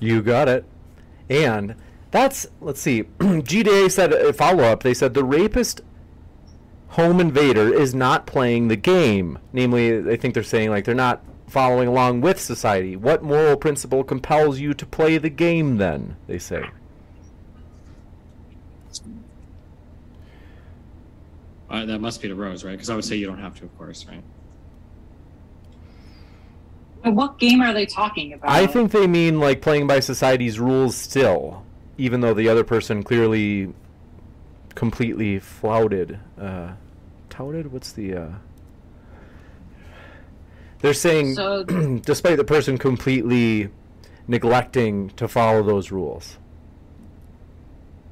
[0.00, 0.64] You got it.
[1.30, 1.76] And
[2.10, 3.04] that's let's see.
[3.18, 4.82] GDA said uh, a follow up.
[4.82, 5.82] They said the rapist
[6.88, 9.38] home invader is not playing the game.
[9.52, 12.96] Namely, I think they're saying like they're not following along with society.
[12.96, 16.16] What moral principle compels you to play the game then?
[16.26, 16.64] They say.
[21.70, 22.72] Uh, that must be the rose, right?
[22.72, 24.22] Because I would say you don't have to, of course, right?
[27.02, 28.50] What game are they talking about?
[28.50, 31.64] I think they mean like playing by society's rules still,
[31.98, 33.74] even though the other person clearly
[34.74, 36.18] completely flouted.
[36.40, 36.72] Uh,
[37.28, 37.72] touted?
[37.72, 38.14] What's the.
[38.14, 38.28] Uh...
[40.84, 41.64] They're saying, So-
[42.04, 43.70] despite the person completely
[44.28, 46.36] neglecting to follow those rules.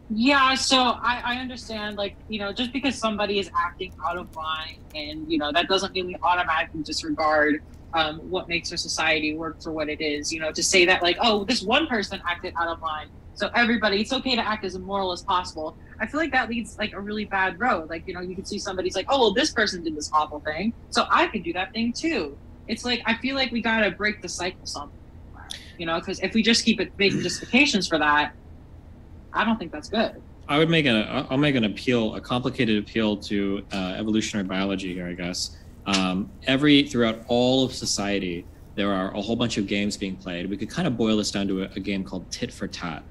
[0.08, 4.34] Yeah, so I, I understand, like, you know, just because somebody is acting out of
[4.34, 7.62] line and, you know, that doesn't mean we automatically disregard
[7.92, 10.32] um, what makes our society work for what it is.
[10.32, 13.50] You know, to say that, like, oh, this one person acted out of line, so
[13.54, 15.76] everybody, it's okay to act as immoral as possible.
[16.00, 17.90] I feel like that leads, like, a really bad road.
[17.90, 20.40] Like, you know, you can see somebody's like, oh, well, this person did this awful
[20.40, 22.38] thing, so I could do that thing too.
[22.68, 24.96] It's like, I feel like we got to break the cycle somewhere,
[25.78, 28.34] you know, because if we just keep it making justifications for that,
[29.32, 30.20] I don't think that's good.
[30.48, 34.92] I would make an I'll make an appeal, a complicated appeal to uh, evolutionary biology
[34.92, 35.56] here, I guess.
[35.86, 38.44] Um, every throughout all of society,
[38.74, 40.48] there are a whole bunch of games being played.
[40.50, 43.02] We could kind of boil this down to a, a game called tit for tat,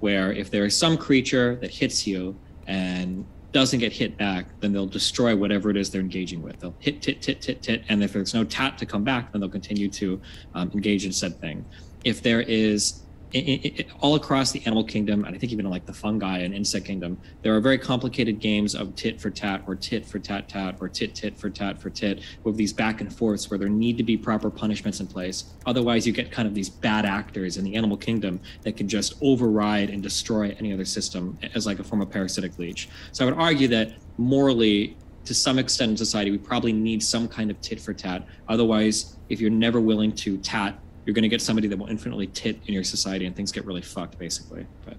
[0.00, 2.36] where if there is some creature that hits you
[2.66, 3.24] and
[3.54, 6.58] doesn't get hit back, then they'll destroy whatever it is they're engaging with.
[6.58, 9.40] They'll hit, tit, tit, tit, tit, and if there's no tat to come back, then
[9.40, 10.20] they'll continue to
[10.54, 11.64] um, engage in said thing.
[12.02, 13.03] If there is
[13.34, 16.38] i- i- i- all across the animal kingdom, and I think even like the fungi
[16.38, 20.18] and insect kingdom, there are very complicated games of tit for tat, or tit for
[20.18, 23.58] tat tat, or tit tit for tat for tit, with these back and forths where
[23.58, 25.44] there need to be proper punishments in place.
[25.66, 29.14] Otherwise, you get kind of these bad actors in the animal kingdom that can just
[29.20, 32.88] override and destroy any other system as like a form of parasitic leech.
[33.12, 37.26] So I would argue that morally, to some extent in society, we probably need some
[37.28, 38.26] kind of tit for tat.
[38.48, 42.28] Otherwise, if you're never willing to tat, you're going to get somebody that will infinitely
[42.28, 44.66] tit in your society, and things get really fucked, basically.
[44.84, 44.96] But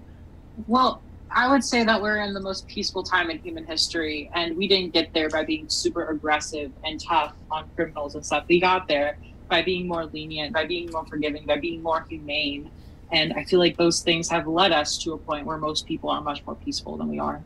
[0.66, 4.56] Well, I would say that we're in the most peaceful time in human history, and
[4.56, 8.44] we didn't get there by being super aggressive and tough on criminals and stuff.
[8.48, 12.70] We got there by being more lenient, by being more forgiving, by being more humane.
[13.12, 16.10] And I feel like those things have led us to a point where most people
[16.10, 17.42] are much more peaceful than we are.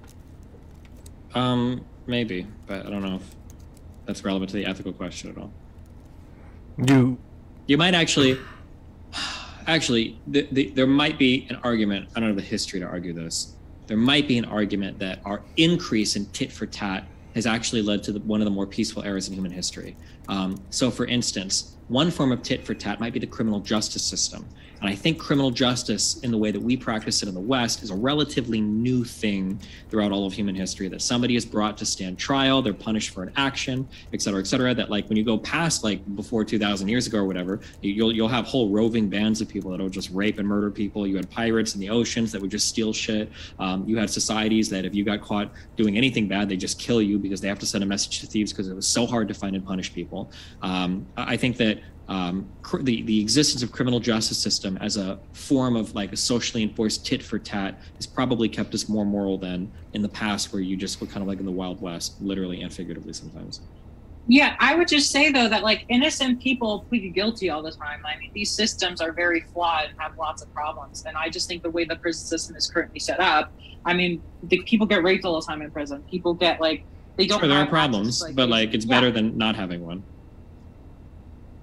[1.35, 3.35] um, maybe, but I don't know if
[4.07, 5.53] that's relevant to the ethical question at all.
[6.79, 7.19] You
[7.71, 8.37] You might actually,
[9.69, 12.09] actually, the, the, there might be an argument.
[12.17, 13.55] I don't have the history to argue this.
[13.87, 17.07] There might be an argument that our increase in tit for tat
[17.37, 19.97] has actually led to the, one of the more peaceful eras in human history.
[20.27, 24.03] Um, so, for instance, one form of tit for tat might be the criminal justice
[24.03, 24.47] system.
[24.81, 27.83] And I think criminal justice, in the way that we practice it in the West,
[27.83, 29.61] is a relatively new thing
[29.91, 30.89] throughout all of human history.
[30.89, 34.47] That somebody is brought to stand trial, they're punished for an action, et cetera, et
[34.47, 34.73] cetera.
[34.73, 38.29] That like when you go past like before 2,000 years ago or whatever, you'll you'll
[38.29, 41.07] have whole roving bands of people that will just rape and murder people.
[41.07, 43.31] You had pirates in the oceans that would just steal shit.
[43.59, 47.03] Um, you had societies that if you got caught doing anything bad, they just kill
[47.03, 49.29] you because they have to send a message to thieves because it was so hard
[49.29, 50.31] to find and punish people.
[50.63, 54.97] Um, I I think that um, cr- the the existence of criminal justice system as
[54.97, 59.05] a form of like a socially enforced tit for tat has probably kept us more
[59.05, 61.81] moral than in the past, where you just were kind of like in the wild
[61.81, 63.61] west, literally and figuratively sometimes.
[64.27, 68.05] Yeah, I would just say though that like innocent people plead guilty all the time.
[68.05, 71.05] I mean, these systems are very flawed and have lots of problems.
[71.07, 73.53] And I just think the way the prison system is currently set up,
[73.85, 76.05] I mean, the, people get raped all the time in prison.
[76.11, 76.85] People get like
[77.17, 77.41] they don't.
[77.41, 78.97] Sure, there are problems, but like it's yeah.
[78.97, 80.03] better than not having one.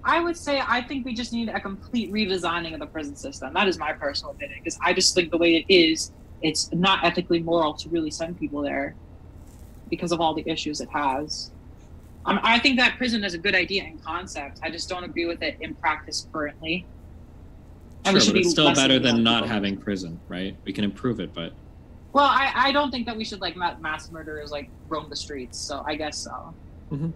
[0.08, 3.52] I would say I think we just need a complete redesigning of the prison system.
[3.52, 7.04] That is my personal opinion because I just think the way it is, it's not
[7.04, 8.94] ethically moral to really send people there
[9.90, 11.50] because of all the issues it has.
[12.24, 14.60] Um, I think that prison is a good idea in concept.
[14.62, 16.86] I just don't agree with it in practice currently.
[18.06, 19.48] And sure, but it's still better than not people.
[19.48, 20.56] having prison, right?
[20.64, 21.52] We can improve it, but.
[22.14, 25.58] Well, I, I don't think that we should like mass murderers like roam the streets.
[25.58, 26.54] So I guess so.
[26.90, 27.10] Mm-hmm.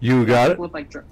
[0.00, 0.58] You got it.
[0.58, 1.02] With like, yeah.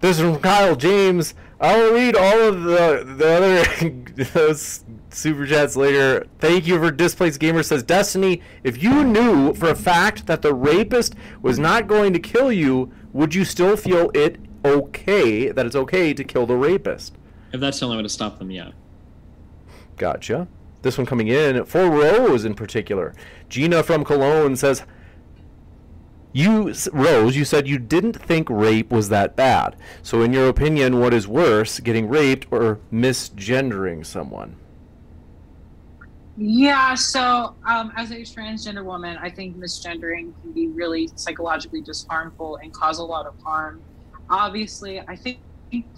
[0.00, 1.34] This is from Kyle James.
[1.60, 6.26] I'll read all of the the other those super chats later.
[6.38, 8.40] Thank you for displaced gamer says Destiny.
[8.62, 12.92] If you knew for a fact that the rapist was not going to kill you,
[13.12, 17.16] would you still feel it okay that it's okay to kill the rapist?
[17.52, 18.70] If that's the only way to stop them, yeah.
[19.96, 20.46] Gotcha.
[20.82, 23.14] This one coming in for Rose in particular.
[23.48, 24.84] Gina from Cologne says,
[26.32, 29.76] you, Rose, you said you didn't think rape was that bad.
[30.02, 34.56] So, in your opinion, what is worse, getting raped or misgendering someone?
[36.36, 42.06] Yeah, so um, as a transgender woman, I think misgendering can be really psychologically just
[42.06, 43.82] harmful and cause a lot of harm.
[44.30, 45.40] Obviously, I think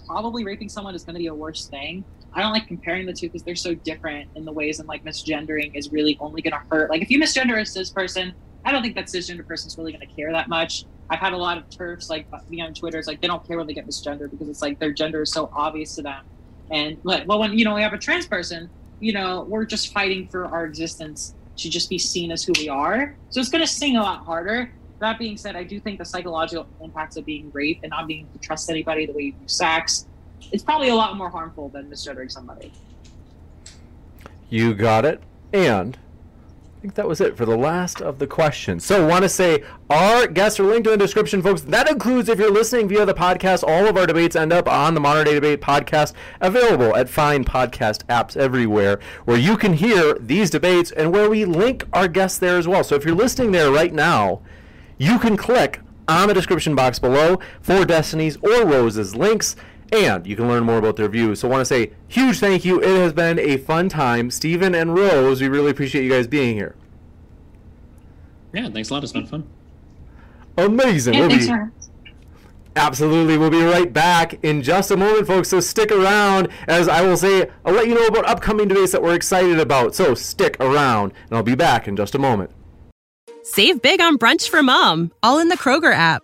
[0.07, 2.03] probably raping someone is going to be a worse thing.
[2.33, 5.03] I don't like comparing the two because they're so different in the ways and like
[5.03, 6.89] misgendering is really only going to hurt.
[6.89, 8.33] Like if you misgender a cis person,
[8.63, 10.85] I don't think that cisgender person's really going to care that much.
[11.09, 12.97] I've had a lot of TERFs like uh, me on Twitter.
[12.97, 15.31] It's like they don't care when they get misgendered because it's like their gender is
[15.31, 16.23] so obvious to them.
[16.69, 19.91] And like, well, when you know we have a trans person, you know, we're just
[19.91, 23.15] fighting for our existence to just be seen as who we are.
[23.29, 24.71] So it's going to sting a lot harder.
[24.99, 28.21] That being said, I do think the psychological impacts of being raped and not being
[28.21, 30.05] able to trust anybody the way you do sex,
[30.51, 32.71] it's probably a lot more harmful than misgendering somebody.
[34.49, 35.21] You got it.
[35.53, 35.97] And
[36.81, 38.83] I think that was it for the last of the questions.
[38.83, 41.61] So, want to say our guests are linked in the description, folks.
[41.61, 44.95] That includes if you're listening via the podcast, all of our debates end up on
[44.95, 50.15] the Modern Day Debate podcast, available at fine podcast apps everywhere, where you can hear
[50.15, 52.83] these debates and where we link our guests there as well.
[52.83, 54.41] So, if you're listening there right now,
[54.97, 59.55] you can click on the description box below for Destiny's or Rose's links
[59.91, 61.39] and you can learn more about their views.
[61.39, 62.81] So I want to say huge thank you.
[62.81, 64.31] It has been a fun time.
[64.31, 66.75] Steven and Rose, we really appreciate you guys being here.
[68.53, 69.03] Yeah, thanks a lot.
[69.03, 69.47] It's been fun.
[70.57, 71.13] Amazing.
[71.13, 71.71] Yeah, we'll thanks be, for...
[72.75, 73.37] Absolutely.
[73.37, 75.49] We'll be right back in just a moment, folks.
[75.49, 79.01] So stick around as I will say, I'll let you know about upcoming debates that
[79.01, 79.93] we're excited about.
[79.95, 82.51] So stick around, and I'll be back in just a moment.
[83.43, 86.23] Save big on brunch for mom, all in the Kroger app.